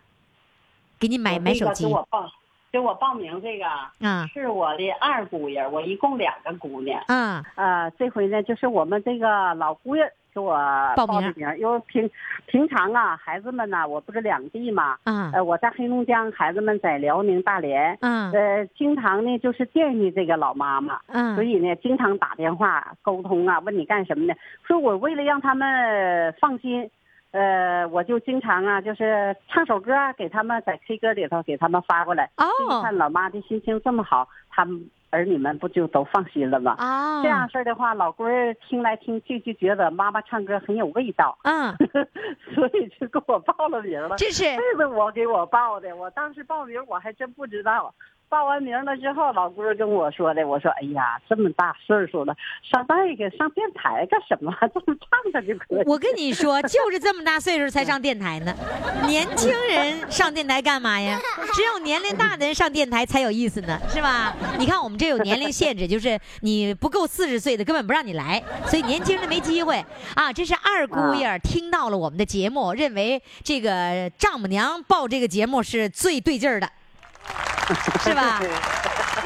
[1.01, 2.31] 给你买买手机给我报，
[2.70, 3.64] 给我报名这个
[4.00, 4.26] 嗯。
[4.28, 7.02] 是我的二姑爷，我一共两个姑娘。
[7.09, 7.42] 嗯。
[7.57, 10.54] 呃，这回呢，就是我们这个老姑爷给我
[10.94, 12.09] 报名的名，因为平
[12.46, 18.31] 平常啊，孩子们呢、我不是两地嘛，啊呃，我在黑龙江，孩子们在辽宁大连，嗯。
[18.33, 21.35] 呃，经常呢就是惦记这个老妈妈，嗯。
[21.35, 24.35] 所以呢，经常打电话沟通啊，问你干什么呢？
[24.66, 26.90] 说我为了让他们放心，
[27.31, 32.31] 呃，我就经常啊，就是唱首歌啊给他们在 K 歌里头给他们发过来。
[32.37, 36.75] 哦一看老妈的心情这么好，他们儿女们不就都放心了吗？
[36.79, 41.75] 啊这样式儿的话，老闺儿听来听去就觉得妈妈唱歌很有味道，嗯，
[42.55, 44.17] 所以就给我报了名了。
[44.17, 47.95] 这是这是我给我报的，我当时报名我还真不知道。
[48.29, 54.53] 报完名了之后，老姑儿跟我说的，我说：“哎呀，这么大岁数了，上那个上电台干什么？
[54.75, 58.55] 这么唱唱就可以。”我跟你说，就是这么大岁数才上电台呢。
[59.07, 61.19] 年轻人上电台干嘛呀？
[61.55, 64.35] 只有年龄大的人上电台才有意思呢，是吧？
[64.59, 69.83] 你看我们这有年龄限制，就是你不够四十岁的根本不让你来，所以年轻人没机会
[70.14, 70.31] 啊。
[70.31, 76.69] 这是二姑爷儿听到了我们的节目，认为这个丈母娘报这个节目是最对劲儿的，
[78.01, 78.41] 是吧？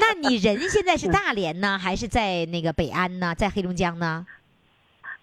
[0.01, 4.27] 那你人现在是大连呢，还是在那个北安呢，在黑龙江呢？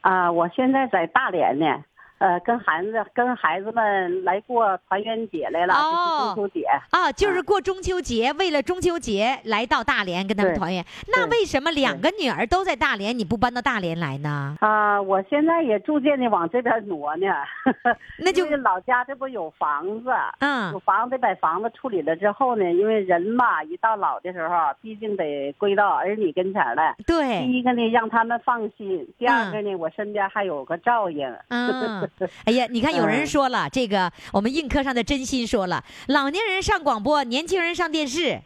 [0.01, 1.83] 啊，我现在在大连呢，
[2.19, 6.65] 呃，跟孩子跟孩子们来过团圆节来了，哦就是中秋节。
[6.91, 10.83] 啊，就是过中秋节，为了中秋节来到大连跟他们团圆。
[11.07, 14.57] 那为什么两个女儿都在大连，你不搬到大连来呢？
[14.59, 17.27] 啊，我现在也逐渐的往这边挪呢。
[18.19, 26.95] 那就是老家这不有房子，嗯有房子把房子处理了之后呢，因为人嘛，一到老的时候，毕竟得归到儿女跟前儿来。
[27.07, 31.29] 对，第一个呢，让他们放心；第二个呢，我身边还有个照应。
[31.47, 32.08] 嗯，
[32.45, 38.39] 哎呀，你看有人说了，这个我们映客上的真心说了，老年人上广播，年轻人上电视。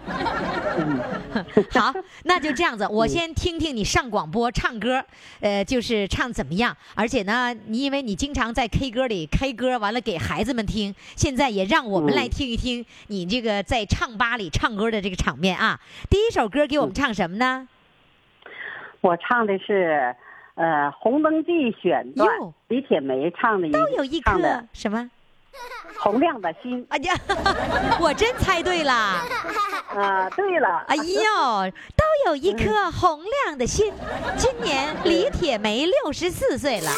[1.72, 1.92] 好，
[2.24, 5.04] 那就这样子，我先听听你上广播唱歌，
[5.40, 6.74] 呃，就是唱怎么样？
[6.94, 15.78] 而且呢，你因为你经常在 K 歌里开歌，完了给孩子们听，现在也让我们来听一听你这个在唱吧里唱歌的这个场面啊。
[16.08, 17.68] 第一首歌给我们唱什么呢？
[19.02, 20.16] 我唱的是，
[20.54, 22.28] 呃，《红灯记》选段，
[22.68, 24.38] 李铁梅唱的一都有一颗
[24.72, 25.10] 什么？
[25.98, 26.86] 洪亮的心。
[26.90, 27.14] 哎呀，
[28.00, 28.92] 我真猜对了。
[29.90, 33.92] 啊，对了，哎呦，都有一颗洪亮的心。
[34.36, 36.92] 今年李铁梅六十四岁了。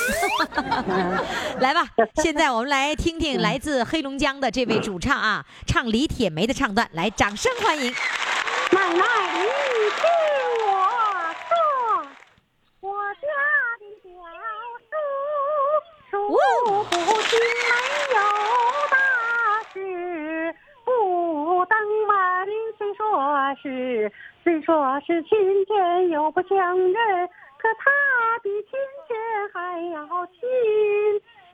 [1.61, 1.89] 来吧，
[2.23, 7.91] 现在我们来听听来自黑龙江的这位主唱啊，唱李铁梅的唱段，来，掌声欢迎。
[8.73, 9.49] 奶奶，你
[9.97, 10.05] 听
[10.67, 10.77] 我
[11.49, 12.07] 说，
[12.81, 13.27] 我家
[13.81, 13.85] 的
[16.13, 17.75] 小叔，数不清没
[18.13, 18.21] 有
[18.91, 18.95] 大
[19.73, 20.55] 事，
[20.85, 21.75] 不登
[22.07, 22.13] 门
[22.77, 23.01] 虽说
[23.63, 24.13] 是，
[24.45, 26.93] 虽说是亲眷又不相认，
[27.57, 27.91] 可他
[28.43, 29.17] 比亲眷
[29.55, 30.41] 还要亲。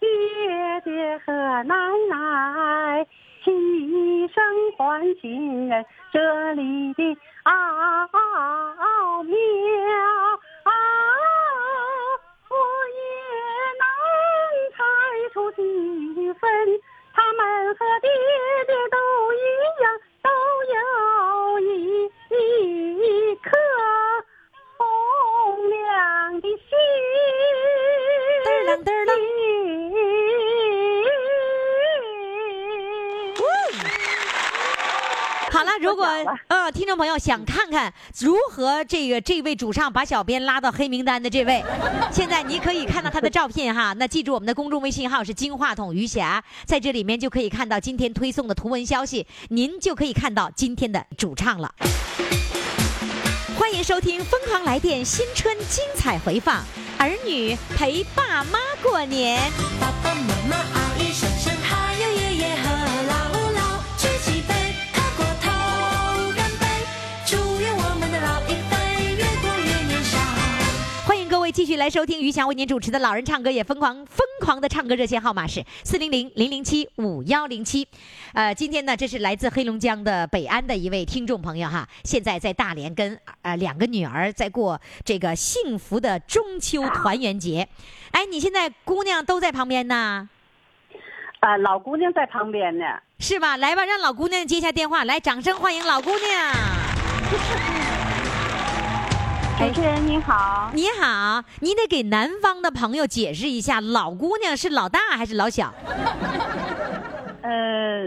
[0.01, 1.33] 爹爹和
[1.63, 1.75] 奶
[2.09, 3.07] 奶
[3.45, 4.43] 齐声
[4.77, 7.53] 唤亲人，这里的奥
[9.23, 9.37] 妙，
[17.59, 18.09] 他们和爹
[18.69, 18.97] 爹都
[19.33, 19.37] 一
[19.83, 19.85] 样，
[20.23, 20.31] 都
[20.75, 20.79] 有
[21.59, 21.67] 一
[22.31, 23.51] 一颗
[24.77, 26.57] 红亮的心。
[28.45, 29.11] 嘚儿啷嘚儿啷
[35.51, 36.07] 好了，如果
[36.71, 41.65] 听众朋友想看看如何这个这位主唱把小编拉到黑名单的这位，
[42.13, 43.95] 现在你可以看到他的照片哈。
[43.95, 51.75] 那记住我们的公众微信号是金话筒余霞，在这里面就可以看到今天推送的图文消息，您就可以看到今天的主唱了。
[53.57, 56.63] 欢迎收听《疯狂来电》新春精彩回放，
[56.99, 59.51] 儿女陪爸妈过年。
[71.59, 77.85] 继续来收听于翔为您主持的《老人唱歌也疯狂》，疯狂的唱歌热线号码是四零零零零七五幺零七。
[78.33, 87.67] 呃，今天呢，这是来自黑龙江的北安的一位听众朋友哈，现在在大连跟呃两个女儿在过这个幸福的中秋团圆节。
[88.13, 90.29] 哎，你现在姑娘都在旁边呢，
[91.41, 92.85] 啊，老姑娘在旁边呢。
[93.19, 93.57] 是吧？
[93.57, 97.88] 来吧，让老姑娘接一下电话，来，掌声欢迎老姑娘。
[99.59, 105.75] 主持人您好，你好，你得给南方的朋友解释一下，老姑娘是老大还是老小？
[107.43, 108.05] 呃，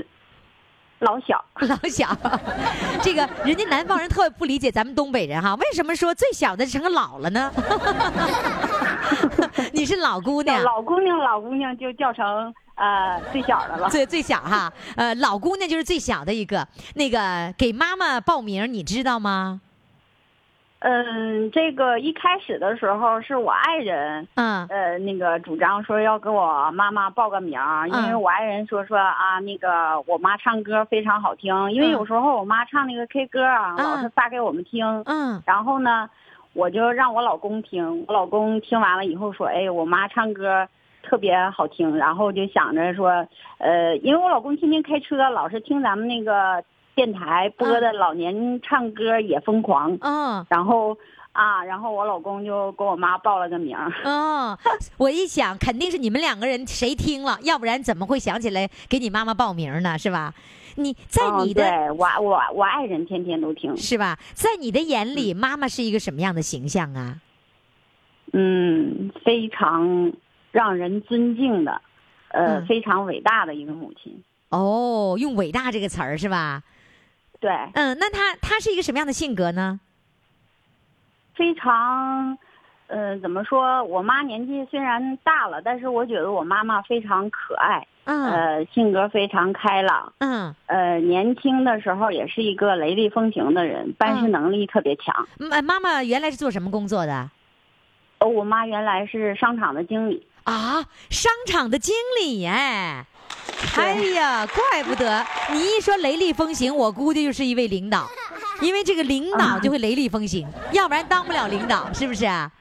[0.99, 2.07] 老小， 老小，
[3.03, 7.51] 这个人家南方人特别不理解咱们东北人哈，为什么说最小的成个老了呢？
[9.73, 12.25] 你是老姑娘，老姑娘，老姑娘就叫成
[12.75, 13.89] 呃最小的了。
[13.89, 16.65] 最最小哈，呃，老姑娘就是最小的一个。
[16.95, 19.59] 那个给妈妈报名，你知道吗？
[20.81, 24.65] 嗯，这个一开始的时候是我爱人，嗯。
[24.67, 28.21] 呃，那个主张说要给我妈妈报个名儿，因为嗯。
[28.21, 31.91] 我爱人说说啊，那个我妈唱歌非常好听，因为嗯。
[31.91, 35.39] 有时候我妈唱那个 K 歌啊，嗯老是发给我们听，嗯。
[35.45, 36.09] 然后呢，
[36.53, 40.67] 我就让我老公听，我老公听完了以后说，哎，我妈唱歌
[41.03, 43.27] 特别好听，然后就想着说，
[43.59, 46.63] 呃，因为我老公天天开车，老是听咱们那个
[47.01, 50.95] 电台播的老年唱歌也疯狂，嗯然后
[51.31, 53.91] 啊，然后我老公就给我妈报了个名儿。
[54.05, 54.55] 哦，
[54.97, 59.97] 我一想，肯定是你们两个人谁听了，要不然怎么会想起来给你妈妈报名呢？
[59.97, 60.35] 是吧？
[60.75, 64.19] 你在嗯你的、对我我我爱人天天都听，是吧？
[64.35, 67.17] 在你的眼里，妈妈是一个什么样的形象啊？
[68.31, 70.13] 嗯，非常
[70.51, 71.81] 让人尊敬的，
[72.27, 74.23] 呃，嗯非常伟大的一个母亲。
[74.49, 76.61] 哦，用“伟大”这个词儿是吧？
[77.41, 79.79] 对，嗯，那她她是一个什么样的性格呢？
[81.33, 82.37] 非常，
[82.85, 83.83] 呃，怎么说？
[83.85, 95.27] 我妈年纪虽然大了，但是我觉得我妈妈非常可爱，嗯呃，性格非常开朗，嗯，呃，年轻的时候也是一个雷厉风行的人，办事嗯能力特别强。
[95.39, 97.31] 妈妈妈原来是做什么工作的
[98.19, 100.85] 哦我妈原来是商场的经理，啊？
[101.09, 103.07] 商场的经理哎。
[103.77, 108.07] 哎呀，怪不得你一说雷厉风行，我估计就是一位领导，
[108.61, 112.25] 因为这个领导就会雷厉风行， 要不然当不了领导，是不是？
[112.25, 112.51] 啊？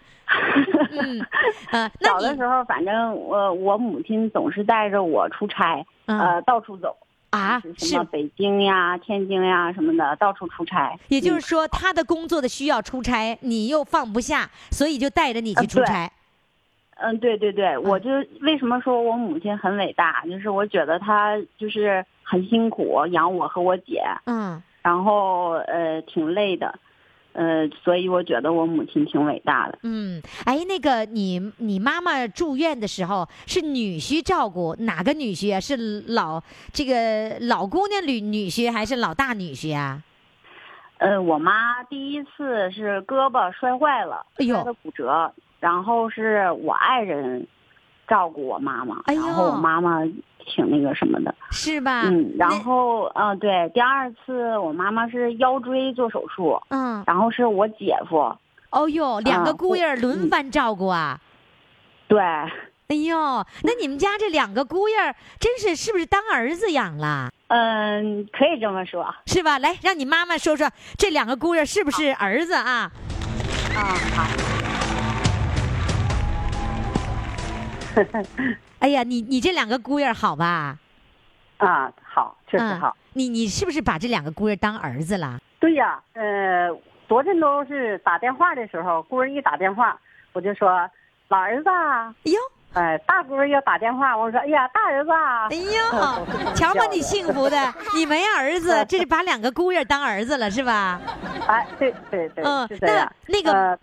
[0.93, 1.27] 嗯，
[1.73, 6.19] 呃，那你小的时候，反正我我母亲总是带着我出差，嗯。
[6.21, 6.97] 呃，到处走
[7.31, 10.97] 啊就是什么北京呀、天津呀什么的，到处出差。
[11.09, 16.11] 也就是说，他的工作的需要出差，你又放不下，所以就带着你去出差。
[17.01, 18.11] 嗯，对对对，我就
[18.43, 26.79] 为什么说我母亲很伟大，就是我觉得她就是很辛苦养我和我姐，嗯然后呃挺累的，
[27.33, 29.79] 呃，所以我觉得我母亲挺伟大的。
[29.83, 35.61] 嗯，哎，那个你你妈妈住院的时候是女婿照顾，哪个女婿啊？
[35.61, 36.43] 是老
[36.73, 40.03] 这个老姑娘女女婿还是老大女婿啊？
[40.99, 47.47] 呃，我妈第一次是胳膊摔坏了，哎呦骨折，然后是我爱人
[48.09, 50.03] 照顾我妈妈，然后我妈妈
[50.47, 52.03] 挺那个什么的，是吧？
[52.07, 58.35] 嗯，然后嗯、呃对，第二次我妈妈是腰椎做手术，嗯，然后是我姐夫，
[58.71, 61.21] 哦呦，两个啊姑爷轮番照顾啊。
[62.09, 63.17] 对，哎呦，
[63.63, 64.97] 那你们家这两个姑爷
[65.39, 67.31] 真是是不是当儿子养了？
[67.47, 69.59] 嗯，可以这么说是吧？
[69.59, 72.91] 来，让你妈妈说说这两个姑爷是不是儿子啊？
[73.77, 74.25] 啊，好，
[78.81, 80.79] 哎呀，你你这两个姑爷好吧？
[81.59, 82.97] 啊，好，确实嗯好。
[83.13, 85.39] 你你是不是把这两个姑爷当儿子了？
[85.59, 86.69] 对呀，呃，
[87.09, 89.99] 昨天都是打电话的时候，姑爷一打电话，
[90.33, 90.89] 我就说
[91.29, 92.39] 老儿子啊，哎呦，
[92.73, 101.01] 哎，大姑儿要打电话，我说哎呀，大儿子啊哎，呦， 瞧把你幸福的，你没儿子， 这是把两个姑爷当儿子了是吧？
[101.47, 102.67] 哎，对对对，嗯。
[102.81, 103.79] 那那个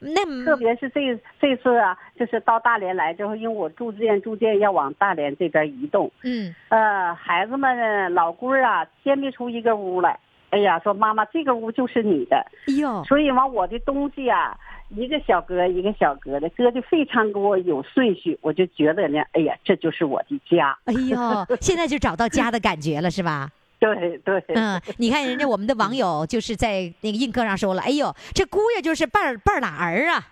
[0.00, 1.00] 那特别是这
[1.40, 10.18] 这次啊，就是到大连来之后，因为我逐渐逐渐要往大连这边移动，嗯，呃，孩子们老姑儿啊，先别出一个屋来。
[10.50, 12.36] 哎呀，说妈妈，这个屋就是你的，
[12.66, 20.76] 哎呦，所以完我的东西啊，一个小格一个小格的，搁的非常给我有顺序，我就觉得呢，哎呀，这就是我的家。
[20.86, 21.16] 哎呦，
[21.60, 23.48] 现在就找到家的感觉了是吧？
[23.94, 30.28] 对对，嗯，你看人家我们的网友就是在那个映客上说了，哎呦，这姑爷就是半儿半儿拉儿啊，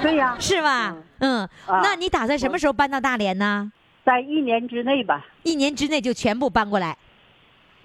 [0.00, 0.96] 对呀，是吧？
[1.18, 3.70] 嗯，啊那你打算什么时候搬到大连呢？
[4.04, 5.26] 在一年之内吧。
[5.42, 6.96] 一年之内就全部搬过来。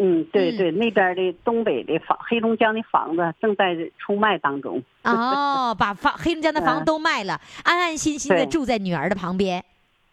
[0.01, 4.81] 嗯，对嗯对，那边的东北的房，黑龙江的房子正在出卖当中。
[5.03, 9.63] 哦，把房黑龙江的房 都卖了，安安心心的住在女儿的旁边，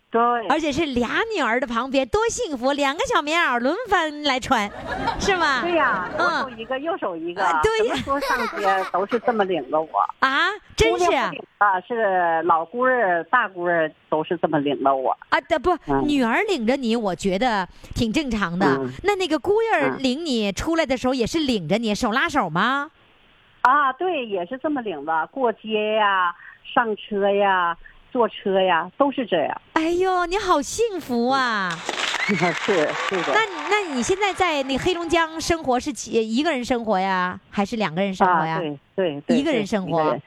[0.09, 2.73] 对，而且是俩女儿的旁边，多幸福！
[2.73, 4.71] 两个小棉袄轮番来穿，
[5.19, 5.61] 是吗？
[5.63, 9.89] 对呀，左嗯手一个，右手一个，啊对呀什么时候上街都是这么领着我。
[10.21, 10.47] 啊，
[10.77, 15.11] 真是啊啊，是老姑儿、大姑儿都是这么领着我。
[15.31, 18.67] 啊，的不，嗯女儿领着你，我觉得挺正常的。
[18.79, 22.91] 嗯那那个姑爷领你出来的时候，也是领着你，手拉手吗？
[23.63, 26.33] 啊，对，也是这么领着，过街呀、
[26.73, 27.77] 上车呀、
[28.17, 29.61] 坐车呀，都是这样。
[29.75, 31.69] 哎呦，你好幸福啊！
[32.27, 33.35] 是是的。
[33.35, 38.59] 那你那你现在在那黑龙江生活是几一个人生活呀，还是两个人生活啊，呀？
[38.59, 40.19] 对对对，一个人生活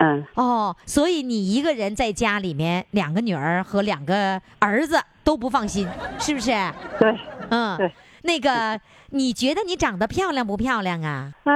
[0.00, 5.88] 嗯，哦，所以你一个人在家里面，两个女儿和两个儿子都不放心，
[6.20, 6.50] 是不是？
[6.98, 7.18] 对，
[7.48, 7.90] 嗯，对。
[8.22, 8.78] 那个，
[9.12, 11.32] 你觉得你长得漂亮不漂亮啊？
[11.44, 11.54] 嗯、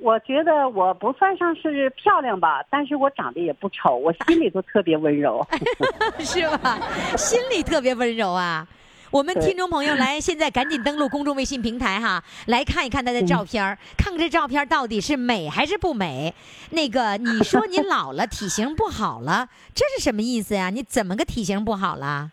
[0.00, 5.46] 我觉得我不算上是漂亮吧，但是我长得也不丑，我心里头特别温柔。
[6.20, 6.78] 是吧？
[7.16, 8.66] 心里特别温柔啊。
[9.10, 16.34] 我们听众朋友来，现在赶紧登录公众微信平台哈，来看一看她的照片儿，看看这照片到底是美还是不美。
[16.70, 20.70] 那个，你说你老了，体型不好了，这是什么意思呀？
[20.70, 22.32] 你怎么个体型不好了？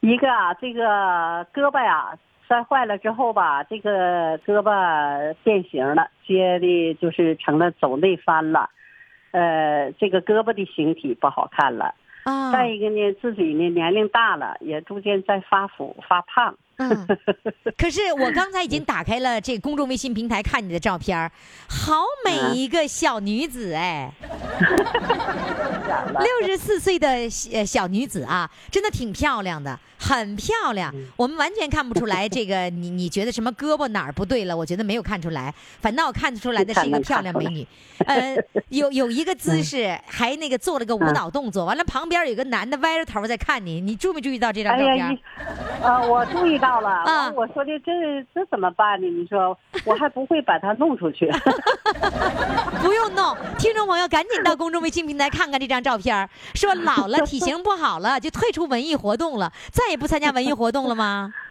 [0.00, 0.82] 一个啊，这个
[1.46, 2.12] 胳膊呀
[2.48, 8.70] 摔坏了之后吧，这个胳膊变形了，接的就是成了走内翻了，
[9.32, 11.94] 呃，这个胳膊的形体不好看了。
[12.24, 16.56] 啊，再一个呢，自己呢年龄大了，也逐渐在发福发胖。
[16.78, 17.06] 嗯，
[17.76, 21.28] 可是我刚才已经打开了这公众微信平台看你的照片，
[21.68, 24.12] 好美一个小女子哎，
[26.20, 30.94] 六十四岁的小小女子啊，真的挺漂亮的，很漂亮。
[31.16, 34.56] 我们完全看不出来 这个你你觉得什么胳膊哪儿不对了？
[34.56, 37.66] 我觉得没有看出来，反倒我看得出来的是一个漂亮美女。
[38.06, 38.36] 呃，
[38.68, 45.12] 有有一个姿势，还那个做了个舞蹈动作，完了旁边有个男的歪着头在看你，你注没注意到这张照片？
[45.12, 45.18] 一，
[45.82, 47.32] 呃，我注意到了。
[47.34, 47.92] 我说的这
[48.32, 49.08] 这怎么办呢？
[49.08, 51.28] 你说我还不会把它弄出去。
[52.80, 61.32] 不用弄，听众朋友赶紧到公众微信平台看看这张照片说老了体型不好了，就退出文艺活动了，再也不参加文艺活动了吗？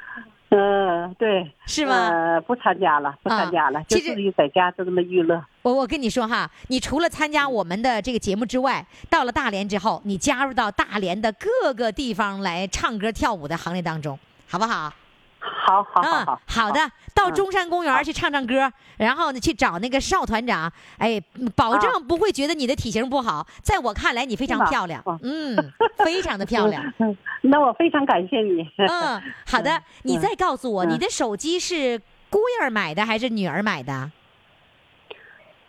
[0.49, 2.07] 嗯，对，是吗？
[2.09, 5.43] 呃，不参加了，不参加了，就自己在家就这么娱乐。
[5.61, 14.17] 我我跟你说哈，你除了参加我们的这个节目之外，到了大连之后，你加入到大连的各个地方来唱歌跳舞的行列当中，
[14.47, 14.93] 好不好？
[15.39, 16.79] 好好好好，嗯，好的，
[17.13, 21.21] 到嗯中山公园去唱唱歌，然后呢去找那个邵团长，哎，
[21.55, 25.01] 保证不会觉得你的体型不好，在我看来你非常漂亮。
[25.05, 25.55] 哦，嗯，
[26.03, 26.83] 非常的漂亮。
[26.99, 28.67] 嗯， 那我非常感谢你。
[28.77, 30.89] 嗯，好的， 你再告诉我，嗯。
[30.89, 34.11] 你的手机是姑爷儿买的还是女儿买的？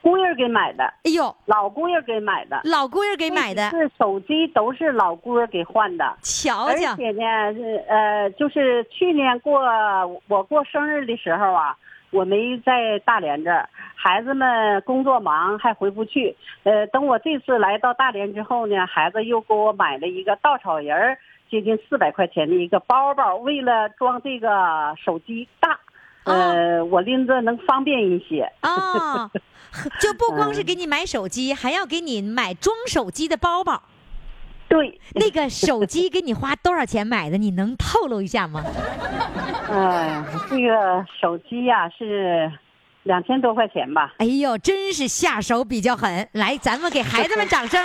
[0.08, 6.06] 姑爷给买的，哎呦，老姑爷给买的，老姑爷给买的，是手机都是老姑爷给换的。
[6.06, 9.60] 而瞧而，且呢，是呃，就是去年过
[10.28, 11.76] 我过生日的时候啊，
[12.10, 16.34] 我没在大连这儿，孩子们工作忙还回不去。
[16.62, 21.18] 呃，等我这次来到大连之后呢，孩子又给我买了一个稻草人儿，
[21.50, 25.78] 接近四百块钱的一个包包，为了装这个手机大，
[26.24, 28.50] 呃，我拎着能方便一些。
[28.62, 29.30] 哦，
[30.00, 33.82] 就不光是给你买手机，还要给你买装手机的包包。
[34.68, 37.38] 对，那个手机给你花多少钱买的？
[37.38, 38.62] 你能透露一下吗？
[39.70, 42.52] 哎、这个手机呀、是
[43.04, 44.14] 两千多块钱吧。
[44.18, 46.28] 哎呦，真是下手比较狠！
[46.32, 47.82] 来，咱们给孩子们掌声。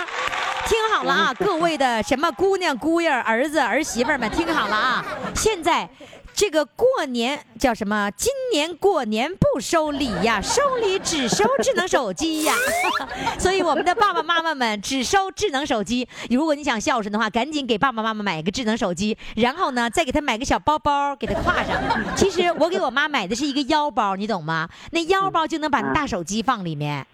[0.66, 5.04] 听好了啊， 各位的什么姑娘、姑爷、儿子、儿媳妇们，听好了啊！
[5.34, 5.88] 现在
[6.34, 8.10] 这个过年叫什么？
[8.16, 12.52] 今年过年不收礼呀，收礼只收智能手机呀。
[13.38, 16.08] 所以我们的爸爸妈妈们只收智能手机。
[16.28, 21.80] 如果你想孝顺的话，赶紧给爸爸妈妈买一个智能手机，然后呢，再给他买个小包包，给他挎上。
[22.16, 24.68] 其实我给我妈买的是一个腰包，你懂吗？
[24.90, 27.06] 那腰包就能把大手机放里面。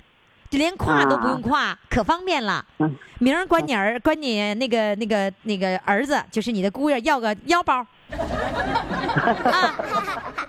[0.49, 2.65] 就连挎都不用挎，可方便了。
[2.79, 7.87] 嗯明儿管你儿管你那个那个那个儿子，就是你的姑爷，要个腰包。
[8.11, 9.75] 啊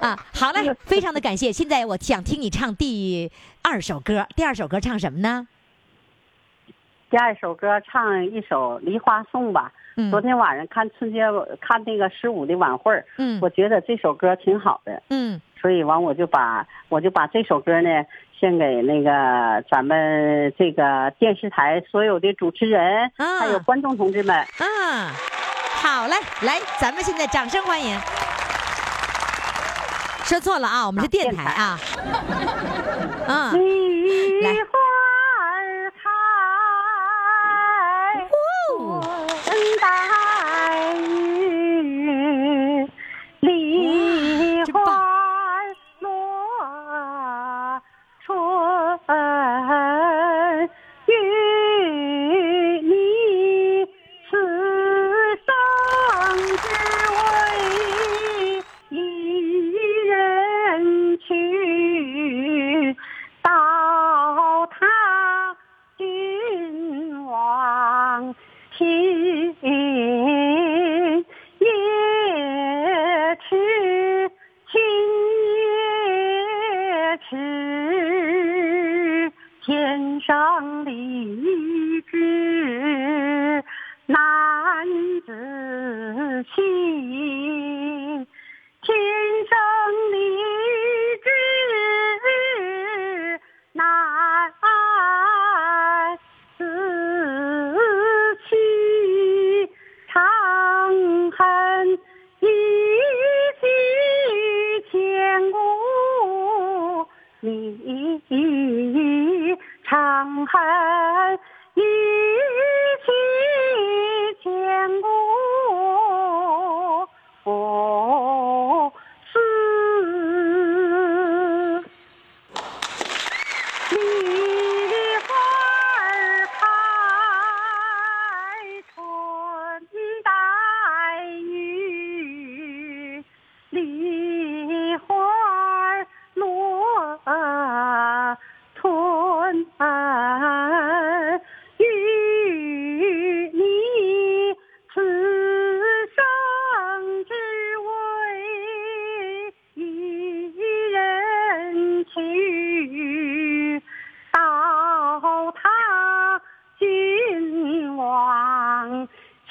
[0.07, 1.51] 啊，好嘞，非常的感谢。
[1.51, 3.32] 现在我想听你唱第
[3.62, 5.47] 二首歌，第二首歌唱什么呢？
[7.09, 9.72] 第二首歌唱一首《梨花颂》吧。
[9.97, 11.20] 嗯昨天晚上看春节
[11.59, 17.89] 看那个十五的晚会儿，嗯我觉得这首歌挺好的，嗯，所以完我就把我就把这首歌呢
[18.39, 24.34] 献给那个咱们这个电视台所有的主持人，啊还有观众同志们。
[24.34, 25.12] 啊，
[25.82, 27.99] 好嘞，来，咱们现在掌声欢迎。
[30.23, 31.79] 说错了啊，我们是电台啊。
[33.27, 34.53] 啊， 梨来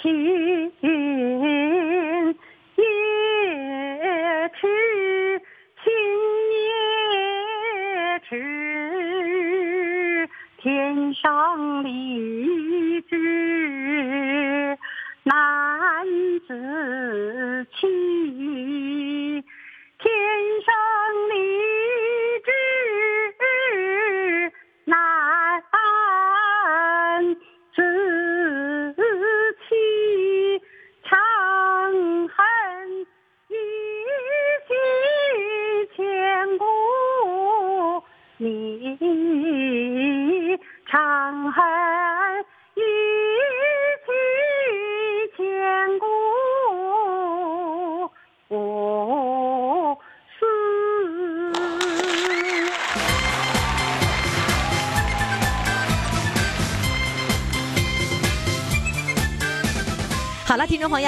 [0.02, 0.39] he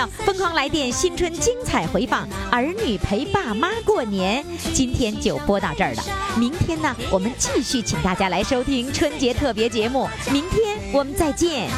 [0.09, 4.44] 疯狂来电新春精彩回放，儿女陪爸妈过年，
[4.74, 6.03] 今天就播到这儿了。
[6.36, 10.09] 明天呢，我们继续请大家来收听春节特别节目。
[10.30, 11.68] 明天我们再见。